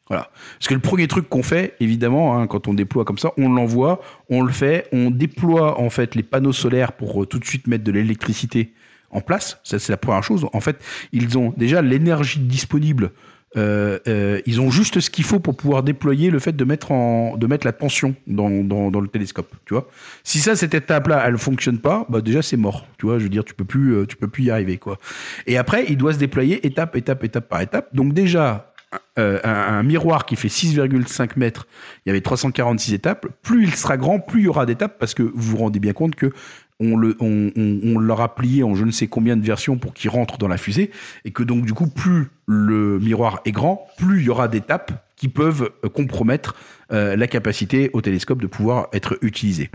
Voilà. 0.07 0.31
Parce 0.57 0.67
que 0.67 0.73
le 0.73 0.79
premier 0.79 1.07
truc 1.07 1.29
qu'on 1.29 1.43
fait, 1.43 1.75
évidemment, 1.79 2.37
hein, 2.37 2.47
quand 2.47 2.67
on 2.67 2.73
déploie 2.73 3.05
comme 3.05 3.19
ça, 3.19 3.31
on 3.37 3.49
l'envoie, 3.49 4.01
on 4.29 4.41
le 4.41 4.51
fait, 4.51 4.87
on 4.91 5.11
déploie 5.11 5.79
en 5.79 5.89
fait 5.89 6.15
les 6.15 6.23
panneaux 6.23 6.53
solaires 6.53 6.93
pour 6.93 7.23
euh, 7.23 7.25
tout 7.25 7.39
de 7.39 7.45
suite 7.45 7.67
mettre 7.67 7.83
de 7.83 7.91
l'électricité 7.91 8.73
en 9.11 9.21
place. 9.21 9.59
C'est 9.63 9.89
la 9.89 9.97
première 9.97 10.23
chose. 10.23 10.47
En 10.53 10.59
fait, 10.59 10.77
ils 11.11 11.37
ont 11.37 11.53
déjà 11.57 11.81
l'énergie 11.81 12.39
disponible. 12.39 13.11
Euh, 13.57 13.97
euh, 14.07 14.41
ils 14.45 14.61
ont 14.61 14.69
juste 14.69 14.99
ce 14.99 15.09
qu'il 15.09 15.23
faut 15.23 15.39
pour 15.39 15.57
pouvoir 15.57 15.81
déployer 15.81 16.29
le 16.29 16.37
fait 16.37 16.51
de 16.51 16.63
mettre 16.63 16.91
en 16.91 17.35
de 17.35 17.47
mettre 17.47 17.65
la 17.65 17.73
tension 17.73 18.13
dans, 18.27 18.51
dans, 18.51 18.99
le 18.99 19.07
télescope 19.07 19.51
tu 19.65 19.73
vois 19.73 19.87
si 20.23 20.37
ça 20.37 20.55
cette 20.55 20.75
étape 20.75 21.07
là 21.07 21.23
elle 21.25 21.39
fonctionne 21.39 21.79
pas 21.79 22.05
bah 22.09 22.21
déjà 22.21 22.43
c'est 22.43 22.57
mort 22.57 22.85
tu 22.99 23.07
vois 23.07 23.17
je 23.17 23.23
veux 23.23 23.29
dire 23.29 23.43
tu 23.43 23.55
peux 23.55 23.65
plus 23.65 23.95
euh, 23.95 24.05
tu 24.05 24.17
peux 24.17 24.27
plus 24.27 24.43
y 24.43 24.51
arriver 24.51 24.77
quoi 24.77 24.99
et 25.47 25.57
après 25.57 25.85
il 25.89 25.97
doit 25.97 26.13
se 26.13 26.19
déployer 26.19 26.63
étape 26.67 26.95
étape 26.95 27.23
étape 27.23 27.49
par 27.49 27.61
étape 27.61 27.89
donc 27.95 28.13
déjà 28.13 28.71
un, 29.17 29.83
miroir 29.83 30.25
qui 30.25 30.35
fait 30.35 30.47
6,5 30.47 31.31
mètres, 31.35 31.67
il 32.05 32.09
y 32.09 32.11
avait 32.11 32.21
346 32.21 32.93
étapes. 32.93 33.27
Plus 33.43 33.63
il 33.63 33.75
sera 33.75 33.97
grand, 33.97 34.19
plus 34.19 34.41
il 34.41 34.45
y 34.45 34.47
aura 34.47 34.65
d'étapes, 34.65 34.97
parce 34.97 35.13
que 35.13 35.21
vous 35.21 35.31
vous 35.35 35.57
rendez 35.57 35.79
bien 35.79 35.93
compte 35.93 36.15
que 36.15 36.31
on, 36.79 36.95
le, 36.95 37.17
on, 37.19 37.51
on, 37.55 37.99
leur 37.99 38.21
a 38.21 38.35
plié 38.35 38.63
en 38.63 38.73
je 38.73 38.85
ne 38.85 38.91
sais 38.91 39.07
combien 39.07 39.35
de 39.35 39.45
versions 39.45 39.77
pour 39.77 39.93
qu'ils 39.93 40.09
rentrent 40.09 40.37
dans 40.37 40.47
la 40.47 40.57
fusée, 40.57 40.91
et 41.25 41.31
que 41.31 41.43
donc 41.43 41.65
du 41.65 41.73
coup, 41.73 41.87
plus 41.87 42.29
le 42.47 42.99
miroir 42.99 43.41
est 43.45 43.51
grand, 43.51 43.87
plus 43.97 44.21
il 44.21 44.25
y 44.25 44.29
aura 44.29 44.47
d'étapes 44.47 45.05
qui 45.15 45.27
peuvent 45.27 45.71
euh, 45.83 45.89
compromettre 45.89 46.55
euh, 46.91 47.17
la 47.17 47.27
capacité 47.27 47.89
au 47.91 48.01
télescope 48.01 48.41
de 48.41 48.47
pouvoir 48.47 48.87
être 48.93 49.17
utilisé. 49.21 49.69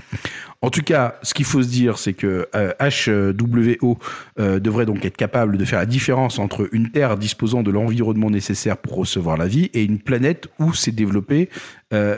En 0.63 0.71
tout 0.71 0.83
cas, 0.83 1.17
ce 1.23 1.35
qu'il 1.35 1.45
faut 1.45 1.63
se 1.63 1.69
dire, 1.69 1.99
c'est 1.99 2.15
que 2.15 2.49
HWO 2.81 3.99
devrait 4.39 4.87
donc 4.87 5.05
être 5.05 5.17
capable 5.17 5.59
de 5.59 5.65
faire 5.67 5.79
la 5.79 5.87
différence 5.87 6.39
entre 6.39 6.69
une 6.73 6.91
Terre 6.91 7.19
disposant 7.19 7.63
de 7.63 7.71
l'environnement 7.71 8.31
nécessaire 8.31 8.79
pour 8.79 8.97
recevoir 8.97 9.37
la 9.37 9.47
vie 9.47 9.71
et 9.75 9.85
une 9.85 9.99
planète 9.99 10.49
où 10.59 10.73
s'est 10.73 10.91
développée, 10.91 11.51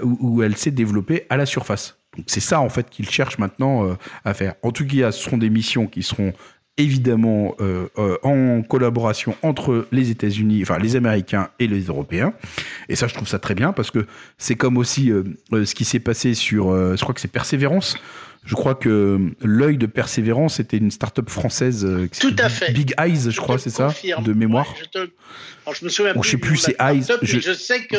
où 0.03 0.43
elle 0.43 0.57
s'est 0.57 0.71
développée 0.71 1.27
à 1.29 1.37
la 1.37 1.45
surface 1.45 1.99
c'est 2.27 2.41
ça 2.41 2.61
en 2.61 2.69
fait 2.69 2.89
qu'ils 2.91 3.09
cherchent 3.09 3.39
maintenant 3.39 3.85
euh, 3.85 3.95
à 4.25 4.35
faire. 4.35 4.55
En 4.63 4.71
tout 4.71 4.87
cas, 4.87 5.13
ce 5.13 5.23
seront 5.23 5.39
des 5.39 5.51
missions 5.51 5.87
qui 5.87 6.03
seront 6.03 6.33
évidemment 6.79 7.55
euh, 7.61 7.89
euh, 7.99 8.19
en 8.23 8.63
collaboration 8.63 9.37
entre 9.43 9.87
les 9.93 10.11
États-Unis, 10.11 10.63
enfin 10.63 10.79
les 10.79 10.97
Américains 10.97 11.49
et 11.59 11.67
les 11.67 11.85
Européens. 11.85 12.35
Et 12.89 12.97
ça, 12.97 13.07
je 13.07 13.15
trouve 13.15 13.29
ça 13.29 13.39
très 13.39 13.55
bien 13.55 13.73
parce 13.73 13.91
que 13.91 14.07
c'est 14.39 14.57
comme 14.57 14.77
aussi 14.77 15.11
ce 15.53 15.75
qui 15.75 15.85
s'est 15.85 16.01
passé 16.01 16.35
sur, 16.35 16.73
je 16.97 17.01
crois 17.01 17.15
que 17.15 17.21
c'est 17.21 17.29
Persévérance. 17.29 17.97
Je 18.45 18.55
crois 18.55 18.77
que 18.77 19.19
l'œil 19.43 19.77
de 19.77 19.87
Persévérance 19.87 20.61
était 20.61 20.77
une 20.77 20.93
start-up 20.93 21.29
française. 21.29 21.85
Tout 22.21 22.37
à 22.39 22.49
fait. 22.49 22.73
Big 22.73 22.95
Eyes, 22.97 23.31
je, 23.31 23.41
crois, 23.41 23.59
c'est 23.59 23.71
ça, 23.71 23.93
de 24.25 24.33
mémoire. 24.33 24.73
je, 24.81 24.85
te... 24.85 25.11
je 25.73 25.85
me 25.85 25.91
souviens 25.91 26.13
je 26.23 26.31
sais 26.31 26.37
plus, 26.37 26.57
c'est 26.57 26.77
Eyes. 26.81 27.05
Je... 27.23 27.41
je... 27.41 27.53
sais 27.53 27.87
que 27.87 27.97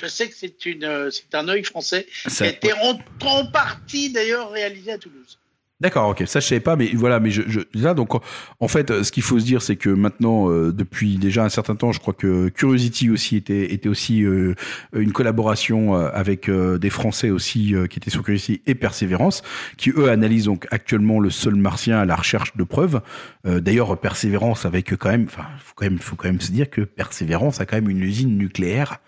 je 0.00 0.06
sais 0.06 0.28
que 0.28 0.34
c'est 0.34 0.64
une, 0.64 1.10
c'est 1.10 1.34
un 1.34 1.48
œil 1.48 1.64
français 1.64 2.06
qui 2.26 2.42
a 2.44 2.46
été 2.46 2.72
en, 2.72 2.98
en 3.26 3.46
partie 3.46 4.10
d'ailleurs 4.10 4.50
réalisé 4.50 4.92
à 4.92 4.98
Toulouse. 4.98 5.38
D'accord, 5.80 6.10
ok, 6.10 6.22
ça 6.26 6.38
je 6.38 6.46
savais 6.46 6.60
pas, 6.60 6.76
mais 6.76 6.92
voilà, 6.94 7.18
mais 7.18 7.30
je, 7.30 7.42
je 7.48 7.60
là 7.74 7.94
donc 7.94 8.14
en 8.14 8.68
fait, 8.68 9.02
ce 9.02 9.10
qu'il 9.10 9.24
faut 9.24 9.40
se 9.40 9.44
dire, 9.44 9.60
c'est 9.60 9.74
que 9.74 9.90
maintenant, 9.90 10.48
euh, 10.48 10.72
depuis 10.72 11.18
déjà 11.18 11.42
un 11.44 11.48
certain 11.48 11.74
temps, 11.74 11.90
je 11.90 11.98
crois 11.98 12.14
que 12.14 12.48
Curiosity 12.48 13.10
aussi 13.10 13.36
était 13.36 13.74
était 13.74 13.88
aussi 13.88 14.22
euh, 14.22 14.54
une 14.94 15.10
collaboration 15.10 15.96
euh, 15.96 16.10
avec 16.14 16.48
des 16.48 16.90
Français 16.90 17.30
aussi 17.30 17.74
qui 17.90 17.98
étaient 17.98 18.10
sur 18.10 18.22
Curiosity 18.22 18.62
et 18.66 18.76
Persévérance, 18.76 19.42
qui 19.76 19.90
eux 19.90 20.10
analysent 20.10 20.44
donc 20.44 20.68
actuellement 20.70 21.18
le 21.18 21.30
sol 21.30 21.56
martien 21.56 21.98
à 21.98 22.04
la 22.04 22.14
recherche 22.14 22.56
de 22.56 22.62
preuves. 22.62 23.00
D'ailleurs, 23.44 23.98
Persévérance 23.98 24.66
avec 24.66 24.96
quand 24.96 25.10
même, 25.10 25.24
enfin, 25.26 25.44
faut 25.58 25.74
quand 25.74 25.86
même, 25.86 25.98
faut 25.98 26.14
quand 26.14 26.28
même 26.28 26.40
se 26.40 26.52
dire 26.52 26.70
que 26.70 26.82
Persévérance 26.82 27.60
a 27.60 27.66
quand 27.66 27.76
même 27.76 27.90
une 27.90 28.02
usine 28.02 28.38
nucléaire 28.38 29.00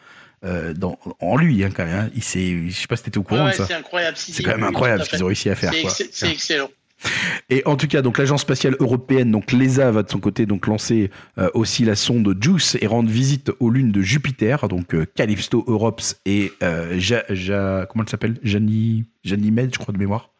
euh, 0.46 0.74
dans, 0.74 0.98
en 1.20 1.36
lui 1.36 1.64
hein, 1.64 1.70
quand 1.74 1.84
même. 1.84 2.06
Hein. 2.06 2.10
Il 2.14 2.22
je 2.22 2.74
sais 2.74 2.86
pas 2.86 2.96
si 2.96 3.04
t'étais 3.04 3.18
au 3.18 3.22
courant 3.22 3.48
de 3.48 3.52
ça. 3.52 3.66
C'est 3.66 3.74
incroyable. 3.74 4.16
c'est 4.16 4.42
quand 4.42 4.52
même 4.52 4.64
incroyable 4.64 5.04
ce 5.04 5.10
qu'ils 5.10 5.22
ont 5.22 5.26
réussi 5.26 5.50
à 5.50 5.54
faire. 5.54 5.72
C'est, 5.88 6.30
excellent. 6.30 6.70
Et 7.50 7.62
en 7.66 7.76
tout 7.76 7.88
cas, 7.88 8.00
donc 8.00 8.16
l'agence 8.16 8.40
spatiale 8.40 8.74
européenne, 8.80 9.30
donc 9.30 9.52
l'ESA, 9.52 9.90
va 9.90 10.02
de 10.02 10.10
son 10.10 10.18
côté 10.18 10.46
donc 10.46 10.66
lancer 10.66 11.10
euh, 11.36 11.50
aussi 11.52 11.84
la 11.84 11.94
sonde 11.94 12.34
JUICE 12.40 12.78
et 12.80 12.86
rendre 12.86 13.10
visite 13.10 13.52
aux 13.60 13.68
lunes 13.68 13.92
de 13.92 14.00
Jupiter, 14.00 14.66
donc 14.68 14.94
euh, 14.94 15.04
Callisto 15.14 15.62
Europe 15.66 16.00
et 16.24 16.52
ja, 16.60 17.22
ja, 17.28 17.86
comment 17.86 18.04
elle 18.04 18.10
s'appelle, 18.10 18.38
Janimède, 18.42 19.74
je 19.74 19.78
crois 19.78 19.92
de 19.92 19.98
mémoire. 19.98 20.30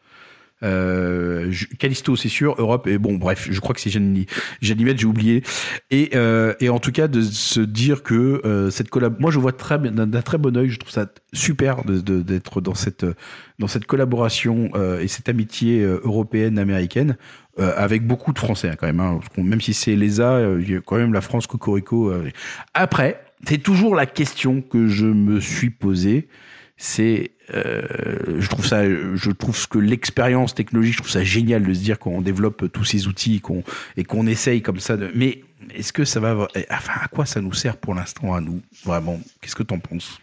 Euh, 0.63 1.51
Callisto, 1.79 2.15
c'est 2.15 2.29
sûr. 2.29 2.55
Europe, 2.57 2.87
et 2.87 2.97
bon, 2.97 3.15
bref, 3.15 3.47
je 3.49 3.59
crois 3.59 3.75
que 3.75 3.81
c'est 3.81 3.89
Janimède, 3.89 4.99
j'ai 4.99 5.05
oublié. 5.05 5.43
Et, 5.91 6.11
euh, 6.15 6.53
et 6.59 6.69
en 6.69 6.79
tout 6.79 6.91
cas, 6.91 7.07
de 7.07 7.21
se 7.21 7.59
dire 7.59 8.03
que 8.03 8.41
euh, 8.45 8.69
cette 8.69 8.89
collab, 8.89 9.19
moi, 9.19 9.31
je 9.31 9.39
vois 9.39 9.53
très 9.53 9.77
d'un 9.77 10.21
très 10.21 10.37
bon 10.37 10.55
oeil. 10.57 10.69
Je 10.69 10.79
trouve 10.79 10.91
ça 10.91 11.07
super 11.33 11.83
d'être 11.83 12.61
dans 12.61 12.75
cette 12.75 13.05
dans 13.59 13.67
cette 13.67 13.85
collaboration 13.85 14.69
euh, 14.75 14.99
et 14.99 15.07
cette 15.07 15.29
amitié 15.29 15.81
euh, 15.81 15.99
européenne 16.03 16.59
américaine 16.59 17.17
euh, 17.59 17.73
avec 17.75 18.05
beaucoup 18.05 18.33
de 18.33 18.39
Français 18.39 18.69
hein, 18.69 18.75
quand 18.77 18.87
même. 18.87 18.99
Hein, 18.99 19.19
même 19.37 19.61
si 19.61 19.73
c'est 19.73 19.95
l'ESA, 19.95 20.41
il 20.59 20.71
y 20.71 20.75
a 20.75 20.81
quand 20.81 20.97
même 20.97 21.13
la 21.13 21.21
France 21.21 21.47
cocorico. 21.47 22.13
Après, 22.73 23.21
c'est 23.47 23.57
toujours 23.57 23.95
la 23.95 24.05
question 24.05 24.61
que 24.61 24.87
je 24.87 25.05
me 25.05 25.39
suis 25.39 25.69
posée 25.69 26.27
c'est 26.77 27.31
euh, 27.53 28.39
je 28.39 28.47
trouve 28.49 28.65
ça 28.65 28.83
je 28.83 29.31
trouve 29.31 29.67
que 29.67 29.79
l'expérience 29.79 30.53
technologique 30.53 30.93
je 30.93 30.97
trouve 30.99 31.11
ça 31.11 31.23
génial 31.23 31.65
de 31.65 31.73
se 31.73 31.79
dire 31.79 31.97
qu'on 31.97 32.21
développe 32.21 32.71
tous 32.71 32.85
ces 32.85 33.07
outils 33.07 33.41
qu'on 33.41 33.63
et 33.95 34.03
qu'on 34.03 34.27
essaye 34.27 34.61
comme 34.61 34.79
ça 34.79 34.95
de 34.95 35.09
mais 35.15 35.41
est-ce 35.73 35.91
que 35.91 36.05
ça 36.05 36.19
va 36.19 36.47
enfin 36.69 36.93
à 37.01 37.07
quoi 37.07 37.25
ça 37.25 37.41
nous 37.41 37.53
sert 37.53 37.77
pour 37.77 37.95
l'instant 37.95 38.33
à 38.35 38.41
nous 38.41 38.61
vraiment? 38.83 39.19
Qu'est-ce 39.41 39.55
que 39.55 39.63
tu 39.63 39.73
en 39.73 39.79
penses? 39.79 40.19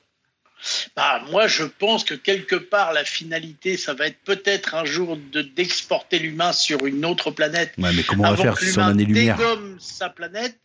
Bah, 0.96 1.22
moi, 1.31 1.46
je 1.46 1.64
pense 1.64 2.05
que 2.05 2.14
quelque 2.14 2.57
part, 2.57 2.92
la 2.92 3.05
finalité, 3.05 3.76
ça 3.76 3.92
va 3.92 4.07
être 4.07 4.18
peut-être 4.24 4.74
un 4.74 4.85
jour 4.85 5.18
de 5.33 5.42
d'exporter 5.42 6.18
l'humain 6.18 6.52
sur 6.52 6.87
une 6.87 7.05
autre 7.05 7.31
planète. 7.31 7.74
Ouais, 7.76 7.92
mais 7.94 8.02
comment 8.02 8.24
on 8.24 8.35
va 8.35 8.37
faire 8.37 8.59
sur 8.59 8.81
l'année-lumière 8.81 9.38
sa 9.78 10.09
planète 10.09 10.59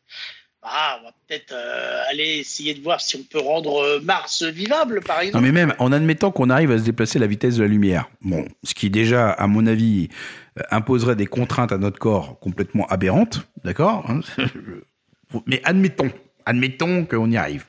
ah, 0.62 1.00
on 1.00 1.06
va 1.06 1.12
peut-être 1.26 1.54
euh, 1.54 2.02
aller 2.10 2.40
essayer 2.40 2.74
de 2.74 2.82
voir 2.82 3.00
si 3.00 3.16
on 3.16 3.24
peut 3.24 3.40
rendre 3.40 3.82
euh, 3.82 4.00
Mars 4.02 4.44
vivable, 4.44 5.02
par 5.02 5.22
exemple. 5.22 5.38
Non, 5.38 5.42
mais 5.42 5.54
même 5.54 5.74
en 5.80 5.92
admettant 5.92 6.32
qu'on 6.32 6.50
arrive 6.50 6.72
à 6.72 6.78
se 6.78 6.84
déplacer 6.84 7.18
à 7.18 7.22
la 7.22 7.28
vitesse 7.28 7.56
de 7.56 7.62
la 7.62 7.70
lumière, 7.70 8.10
bon, 8.22 8.46
ce 8.64 8.74
qui 8.74 8.90
déjà, 8.90 9.30
à 9.32 9.48
mon 9.48 9.66
avis, 9.68 10.10
euh, 10.58 10.64
imposerait 10.72 11.16
des 11.16 11.28
contraintes 11.28 11.72
à 11.72 11.78
notre 11.78 11.98
corps 11.98 12.40
complètement 12.40 12.86
aberrantes, 12.88 13.48
d'accord 13.64 14.06
hein, 14.10 14.20
Mais 15.46 15.62
admettons, 15.64 16.12
admettons 16.46 17.06
qu'on 17.06 17.32
y 17.32 17.38
arrive. 17.38 17.66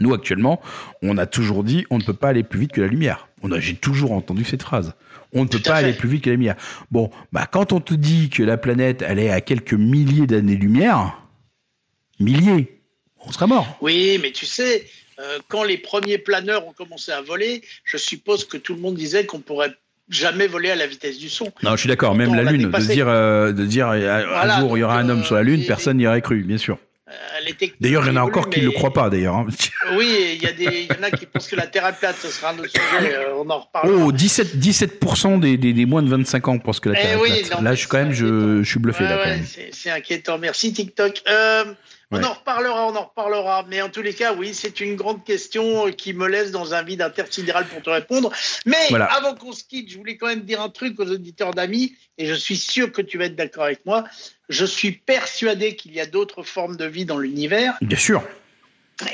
Nous, 0.00 0.12
actuellement, 0.12 0.60
on 1.02 1.16
a 1.16 1.26
toujours 1.26 1.64
dit 1.64 1.86
on 1.88 1.98
ne 1.98 2.04
peut 2.04 2.12
pas 2.12 2.28
aller 2.28 2.42
plus 2.42 2.60
vite 2.60 2.72
que 2.72 2.80
la 2.80 2.88
lumière. 2.88 3.28
J'ai 3.58 3.76
toujours 3.76 4.12
entendu 4.12 4.44
cette 4.44 4.62
phrase. 4.62 4.94
On 5.32 5.44
ne 5.44 5.48
peut 5.48 5.60
pas 5.60 5.76
aller 5.76 5.92
plus 5.92 6.08
vite 6.08 6.24
que 6.24 6.30
la 6.30 6.36
lumière. 6.36 6.56
Bon, 6.90 7.10
bah, 7.32 7.46
quand 7.50 7.72
on 7.72 7.80
te 7.80 7.94
dit 7.94 8.30
que 8.30 8.42
la 8.42 8.56
planète, 8.56 9.04
elle 9.06 9.18
est 9.18 9.30
à 9.30 9.40
quelques 9.40 9.74
milliers 9.74 10.26
d'années-lumière, 10.26 11.23
milliers, 12.20 12.80
on 13.26 13.32
sera 13.32 13.46
mort. 13.46 13.78
Oui, 13.80 14.18
mais 14.22 14.32
tu 14.32 14.46
sais, 14.46 14.86
euh, 15.18 15.38
quand 15.48 15.62
les 15.62 15.78
premiers 15.78 16.18
planeurs 16.18 16.66
ont 16.66 16.72
commencé 16.72 17.12
à 17.12 17.20
voler, 17.20 17.62
je 17.84 17.96
suppose 17.96 18.44
que 18.44 18.56
tout 18.56 18.74
le 18.74 18.80
monde 18.80 18.96
disait 18.96 19.26
qu'on 19.26 19.40
pourrait 19.40 19.74
jamais 20.08 20.46
voler 20.46 20.70
à 20.70 20.76
la 20.76 20.86
vitesse 20.86 21.18
du 21.18 21.28
son. 21.28 21.52
Non, 21.62 21.72
je 21.72 21.76
suis 21.78 21.88
d'accord. 21.88 22.14
Même 22.14 22.34
la 22.34 22.42
Lune, 22.42 22.70
de 22.70 22.80
dire, 22.80 23.08
euh, 23.08 23.52
de 23.52 23.64
dire 23.64 23.88
un 23.88 24.60
jour 24.60 24.76
il 24.76 24.80
y 24.80 24.84
aura 24.84 24.98
un 24.98 25.08
homme 25.08 25.20
euh, 25.20 25.24
sur 25.24 25.36
la 25.36 25.42
Lune, 25.42 25.64
personne 25.66 25.96
n'y 25.96 26.06
aurait 26.06 26.20
cru, 26.20 26.42
bien 26.42 26.58
sûr. 26.58 26.78
D'ailleurs, 27.80 28.04
il 28.06 28.08
y 28.08 28.10
en 28.10 28.16
a 28.16 28.22
encore 28.22 28.50
qui 28.50 28.60
ne 28.60 28.64
le 28.64 28.70
croient 28.72 28.92
pas, 28.92 29.08
d'ailleurs. 29.08 29.36
Hein. 29.36 29.46
Oui, 29.96 30.38
il 30.40 30.42
y, 30.42 30.86
y, 30.86 30.92
en 30.98 31.02
a 31.02 31.10
qui 31.10 31.26
pensent 31.26 31.46
que 31.46 31.56
la 31.56 31.66
Terre 31.66 31.86
est 31.86 31.98
plate, 31.98 32.16
ce 32.16 32.28
sera 32.28 32.50
un 32.50 32.58
autre 32.58 32.70
sujet, 32.70 33.16
on 33.36 33.48
en 33.50 33.60
reparlera. 33.60 34.06
Oh, 34.06 34.10
17, 34.10 34.56
17% 34.56 35.38
des, 35.38 35.58
des, 35.58 35.74
des, 35.74 35.86
moins 35.86 36.02
de 36.02 36.08
25 36.08 36.48
ans 36.48 36.58
pensent 36.58 36.80
que 36.80 36.88
la 36.88 36.98
eh 36.98 37.02
Terre 37.02 37.24
est 37.24 37.46
plate. 37.46 37.60
là, 37.60 37.74
je, 37.74 37.86
quand 37.86 37.98
même, 37.98 38.12
je, 38.12 38.62
je, 38.62 38.68
suis 38.68 38.80
bluffé. 38.80 39.04
Ouais, 39.04 39.42
c'est 39.72 39.90
inquiétant. 39.90 40.38
Merci, 40.38 40.72
TikTok. 40.72 41.22
Euh, 41.28 41.66
on 42.14 42.24
en 42.24 42.32
reparlera, 42.32 42.86
on 42.86 42.96
en 42.96 43.04
reparlera. 43.04 43.64
Mais 43.68 43.82
en 43.82 43.88
tous 43.88 44.02
les 44.02 44.14
cas, 44.14 44.34
oui, 44.34 44.54
c'est 44.54 44.80
une 44.80 44.96
grande 44.96 45.24
question 45.24 45.90
qui 45.92 46.12
me 46.12 46.26
laisse 46.26 46.50
dans 46.50 46.74
un 46.74 46.82
vide 46.82 47.02
intersidéral 47.02 47.66
pour 47.66 47.82
te 47.82 47.90
répondre. 47.90 48.32
Mais 48.66 48.94
avant 49.10 49.34
qu'on 49.34 49.52
se 49.52 49.64
quitte, 49.64 49.90
je 49.90 49.98
voulais 49.98 50.16
quand 50.16 50.26
même 50.26 50.42
dire 50.42 50.60
un 50.60 50.68
truc 50.68 50.98
aux 51.00 51.10
auditeurs 51.10 51.52
d'amis, 51.52 51.94
et 52.18 52.26
je 52.26 52.34
suis 52.34 52.56
sûr 52.56 52.92
que 52.92 53.02
tu 53.02 53.18
vas 53.18 53.26
être 53.26 53.36
d'accord 53.36 53.64
avec 53.64 53.84
moi. 53.86 54.04
Je 54.48 54.64
suis 54.64 54.92
persuadé 54.92 55.76
qu'il 55.76 55.92
y 55.94 56.00
a 56.00 56.06
d'autres 56.06 56.42
formes 56.42 56.76
de 56.76 56.84
vie 56.84 57.04
dans 57.04 57.18
l'univers. 57.18 57.74
Bien 57.80 57.98
sûr. 57.98 58.22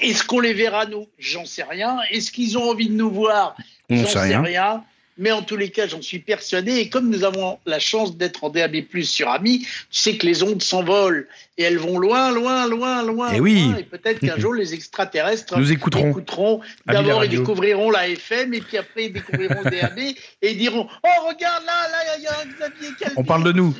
Est-ce 0.03 0.25
qu'on 0.25 0.41
les 0.41 0.53
verra, 0.53 0.87
nous? 0.87 1.09
J'en 1.19 1.47
sais 1.47 1.63
rien. 1.63 1.99
Est-ce 2.11 2.31
qu'ils 2.31 2.59
ont 2.59 2.71
envie 2.71 2.89
de 2.89 2.95
nous 2.95 3.11
voir? 3.11 3.57
J'en 3.89 4.07
sais 4.07 4.21
rien. 4.21 4.43
rien. 4.43 4.85
Mais 5.21 5.31
en 5.33 5.43
tous 5.43 5.57
les 5.57 5.69
cas, 5.69 5.87
j'en 5.87 6.01
suis 6.01 6.19
persuadé. 6.19 6.77
Et 6.77 6.89
comme 6.89 7.11
nous 7.11 7.25
avons 7.25 7.59
la 7.67 7.79
chance 7.79 8.17
d'être 8.17 8.43
en 8.43 8.49
DAB+, 8.49 8.77
sur 9.03 9.29
AMI, 9.29 9.61
tu 9.61 9.67
sais 9.91 10.17
que 10.17 10.27
les 10.27 10.43
ondes 10.43 10.63
s'envolent 10.63 11.29
et 11.59 11.63
elles 11.63 11.77
vont 11.77 11.99
loin, 11.99 12.33
loin, 12.33 12.67
loin, 12.67 13.03
loin. 13.03 13.33
Et 13.33 13.37
eh 13.37 13.41
oui. 13.41 13.71
et 13.79 13.83
peut-être 13.83 14.19
qu'un 14.19 14.39
jour, 14.39 14.55
les 14.55 14.73
extraterrestres 14.73 15.59
nous 15.59 15.71
écouteront. 15.71 16.11
écouteront. 16.11 16.61
D'abord, 16.87 17.23
ils 17.23 17.31
découvriront 17.31 17.91
la 17.91 18.09
FM 18.09 18.55
et 18.55 18.61
puis 18.63 18.79
après, 18.79 19.07
ils 19.07 19.13
découvriront 19.13 19.63
DAB 19.63 19.99
et 19.99 20.17
ils 20.43 20.59
diront 20.59 20.89
Oh, 21.05 21.29
regarde 21.29 21.65
là, 21.67 21.89
là, 21.93 22.17
il 22.17 22.23
y 22.23 22.27
a 22.27 22.41
un 22.41 22.47
Xavier 22.47 22.97
Calvi. 22.99 23.15
On 23.19 23.25
parle 23.25 23.45
de 23.45 23.53
nous. 23.53 23.77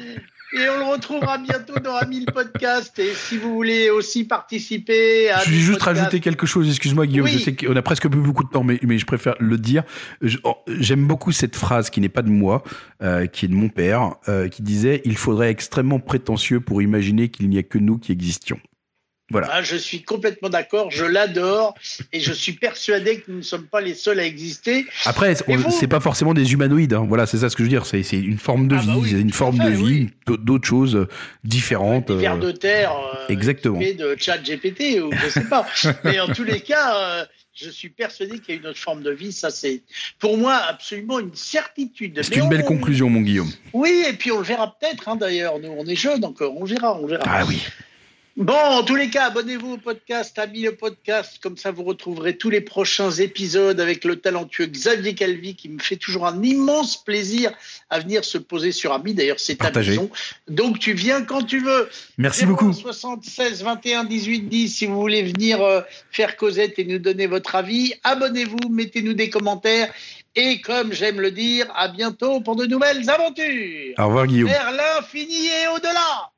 Et 0.53 0.69
on 0.69 0.79
le 0.79 0.85
retrouvera 0.85 1.39
bientôt 1.39 1.79
dans 1.79 1.95
Ami 1.95 2.25
le 2.27 2.33
podcast. 2.33 2.99
Et 2.99 3.13
si 3.15 3.39
vous 3.39 3.55
voulez 3.55 3.89
aussi 3.91 4.25
participer 4.25 5.31
à. 5.31 5.45
Je 5.45 5.51
vais 5.51 5.57
juste 5.57 5.83
rajouter 5.83 6.19
quelque 6.21 6.47
chose, 6.47 6.69
excuse-moi 6.69 7.07
Guillaume, 7.07 7.29
je 7.29 7.39
sais 7.39 7.55
qu'on 7.55 7.77
a 7.77 7.83
presque 7.83 8.09
plus 8.09 8.21
beaucoup 8.21 8.43
de 8.43 8.49
temps, 8.49 8.65
mais, 8.65 8.81
mais 8.83 8.99
je 8.99 9.07
préfère 9.07 9.35
le 9.39 9.59
dire. 9.59 9.85
Oh, 10.43 10.57
j'aime 10.67 11.07
beaucoup 11.07 11.31
cette 11.31 11.55
phrase 11.55 11.91
qui 11.91 12.01
n'est 12.01 12.09
pas 12.09 12.23
de 12.23 12.31
moi, 12.31 12.65
euh, 13.03 13.27
qui 13.27 13.45
est 13.45 13.49
de 13.49 13.55
mon 13.55 13.69
père, 13.69 14.17
euh, 14.29 14.49
qui 14.49 14.63
disait 14.63 15.03
Il 15.05 15.17
faudrait 15.17 15.51
extrêmement 15.51 16.01
prétentieux 16.01 16.61
pour 16.61 16.83
imaginer 16.83 17.29
qu'il 17.29 17.49
n'y 17.49 17.59
a 17.59 17.63
que 17.63 17.79
nous 17.79 17.99
qui 17.99 18.11
existions. 18.11 18.59
Voilà. 19.31 19.49
Ah, 19.53 19.63
je 19.63 19.77
suis 19.77 20.03
complètement 20.03 20.49
d'accord, 20.49 20.91
je 20.91 21.05
l'adore 21.05 21.75
et 22.13 22.21
je 22.21 22.33
suis 22.33 22.53
persuadé 22.53 23.19
que 23.21 23.31
nous 23.31 23.39
ne 23.39 23.43
sommes 23.43 23.67
pas 23.67 23.81
les 23.81 23.95
seuls 23.95 24.19
à 24.21 24.25
exister. 24.25 24.87
Après, 25.05 25.35
vous 25.47 25.71
c'est 25.71 25.87
pas 25.89 26.01
forcément 26.01 26.35
des 26.35 26.53
humanoïdes. 26.53 26.95
hein. 26.95 27.05
Voilà, 27.09 27.27
c'est 27.27 27.39
ça 27.39 27.49
ce 27.49 27.57
que 27.57 27.63
je 27.63 27.69
veux 27.69 27.71
dire. 27.71 27.87
C'est 27.87 28.03
une 28.13 28.39
forme 28.39 28.67
de 28.69 28.75
Ah 28.77 28.79
bah 28.85 28.93
vie, 28.95 28.99
oui, 29.01 29.09
c'est 29.13 29.21
une 29.21 29.33
forme 29.33 29.57
fait, 29.59 29.65
de 29.65 29.71
vie, 29.71 29.83
oui. 29.83 30.11
d'autres- 30.27 30.43
d'autres 30.43 30.67
choses 30.69 30.97
euh, 30.97 31.09
différentes. 31.45 32.09
Des 32.09 32.17
vers 32.17 32.35
euh, 32.35 32.39
de 32.39 32.51
terre 32.53 32.93
euh, 32.93 33.27
exactement. 33.33 33.79
de 33.79 34.17
chat 34.19 34.39
GPT 34.39 35.01
ou 35.03 35.11
je 35.13 35.29
sais 35.29 35.45
pas. 35.45 35.67
Mais 36.05 36.19
en 36.21 36.29
tous 36.29 36.45
les 36.45 36.61
cas, 36.61 36.97
euh, 36.97 37.25
je 37.55 37.69
suis 37.71 37.89
persuadé 37.91 38.39
qu'il 38.39 38.55
y 38.55 38.59
a 38.59 38.61
une 38.61 38.67
autre 38.67 38.79
forme 38.79 39.03
de 39.03 39.11
vie. 39.11 39.33
Ça, 39.33 39.51
c'est 39.51 39.83
pour 40.19 40.37
moi 40.39 40.55
absolument 40.55 41.19
une 41.19 41.35
certitude. 41.35 42.21
C'est 42.23 42.37
une 42.37 42.49
belle 42.49 42.63
on- 42.65 42.69
conclusion, 42.69 43.09
mon 43.11 43.21
Guillaume. 43.21 43.51
Oui, 43.73 44.05
et 44.09 44.13
puis 44.13 44.33
on 44.33 44.39
le 44.39 44.45
verra 44.45 44.75
peut-être 44.79 45.09
hein, 45.09 45.17
d'ailleurs. 45.17 45.59
Nous, 45.59 45.69
on 45.77 45.85
est 45.87 45.97
jeunes 45.97 46.25
encore, 46.25 46.57
on 46.57 46.65
verra, 46.65 46.99
on 47.01 47.07
verra. 47.07 47.23
Ah 47.27 47.45
oui. 47.47 47.63
Bon, 48.41 48.55
en 48.55 48.83
tous 48.85 48.97
les 48.97 49.11
cas, 49.11 49.27
abonnez-vous 49.27 49.75
au 49.75 49.77
podcast, 49.77 50.39
amis 50.39 50.63
le 50.63 50.75
podcast, 50.75 51.39
comme 51.43 51.59
ça 51.59 51.73
vous 51.73 51.83
retrouverez 51.83 52.39
tous 52.39 52.49
les 52.49 52.63
prochains 52.63 53.11
épisodes 53.11 53.79
avec 53.79 54.03
le 54.03 54.17
talentueux 54.17 54.65
Xavier 54.65 55.15
Calvi 55.15 55.55
qui 55.57 55.69
me 55.69 55.79
fait 55.79 55.97
toujours 55.97 56.27
un 56.27 56.43
immense 56.43 56.97
plaisir 56.97 57.53
à 57.91 57.99
venir 57.99 58.25
se 58.25 58.39
poser 58.39 58.73
sur 58.73 58.95
Ami. 58.95 59.13
D'ailleurs, 59.13 59.39
c'est 59.39 59.57
ta 59.57 59.71
maison. 59.71 60.09
Donc 60.49 60.79
tu 60.79 60.95
viens 60.95 61.21
quand 61.21 61.43
tu 61.43 61.59
veux. 61.59 61.91
Merci 62.17 62.47
beaucoup. 62.47 62.73
76 62.73 63.63
21 63.63 64.05
18 64.05 64.49
10 64.49 64.69
si 64.71 64.87
vous 64.87 64.99
voulez 64.99 65.23
venir 65.23 65.61
euh, 65.61 65.83
faire 66.11 66.39
Cosette 66.39 66.79
et 66.79 66.87
nous 66.87 66.99
donner 66.99 67.27
votre 67.27 67.57
avis. 67.57 67.93
Abonnez-vous, 68.05 68.71
mettez-nous 68.71 69.13
des 69.13 69.29
commentaires 69.29 69.93
et 70.35 70.63
comme 70.63 70.95
j'aime 70.95 71.21
le 71.21 71.31
dire, 71.31 71.71
à 71.77 71.89
bientôt 71.89 72.41
pour 72.41 72.57
de 72.57 72.65
nouvelles 72.65 73.11
aventures. 73.11 73.93
Au 73.99 74.07
revoir, 74.07 74.27
Guillaume. 74.27 74.49
Vers 74.49 74.71
l'infini 74.73 75.49
et 75.49 75.69
au-delà. 75.77 76.33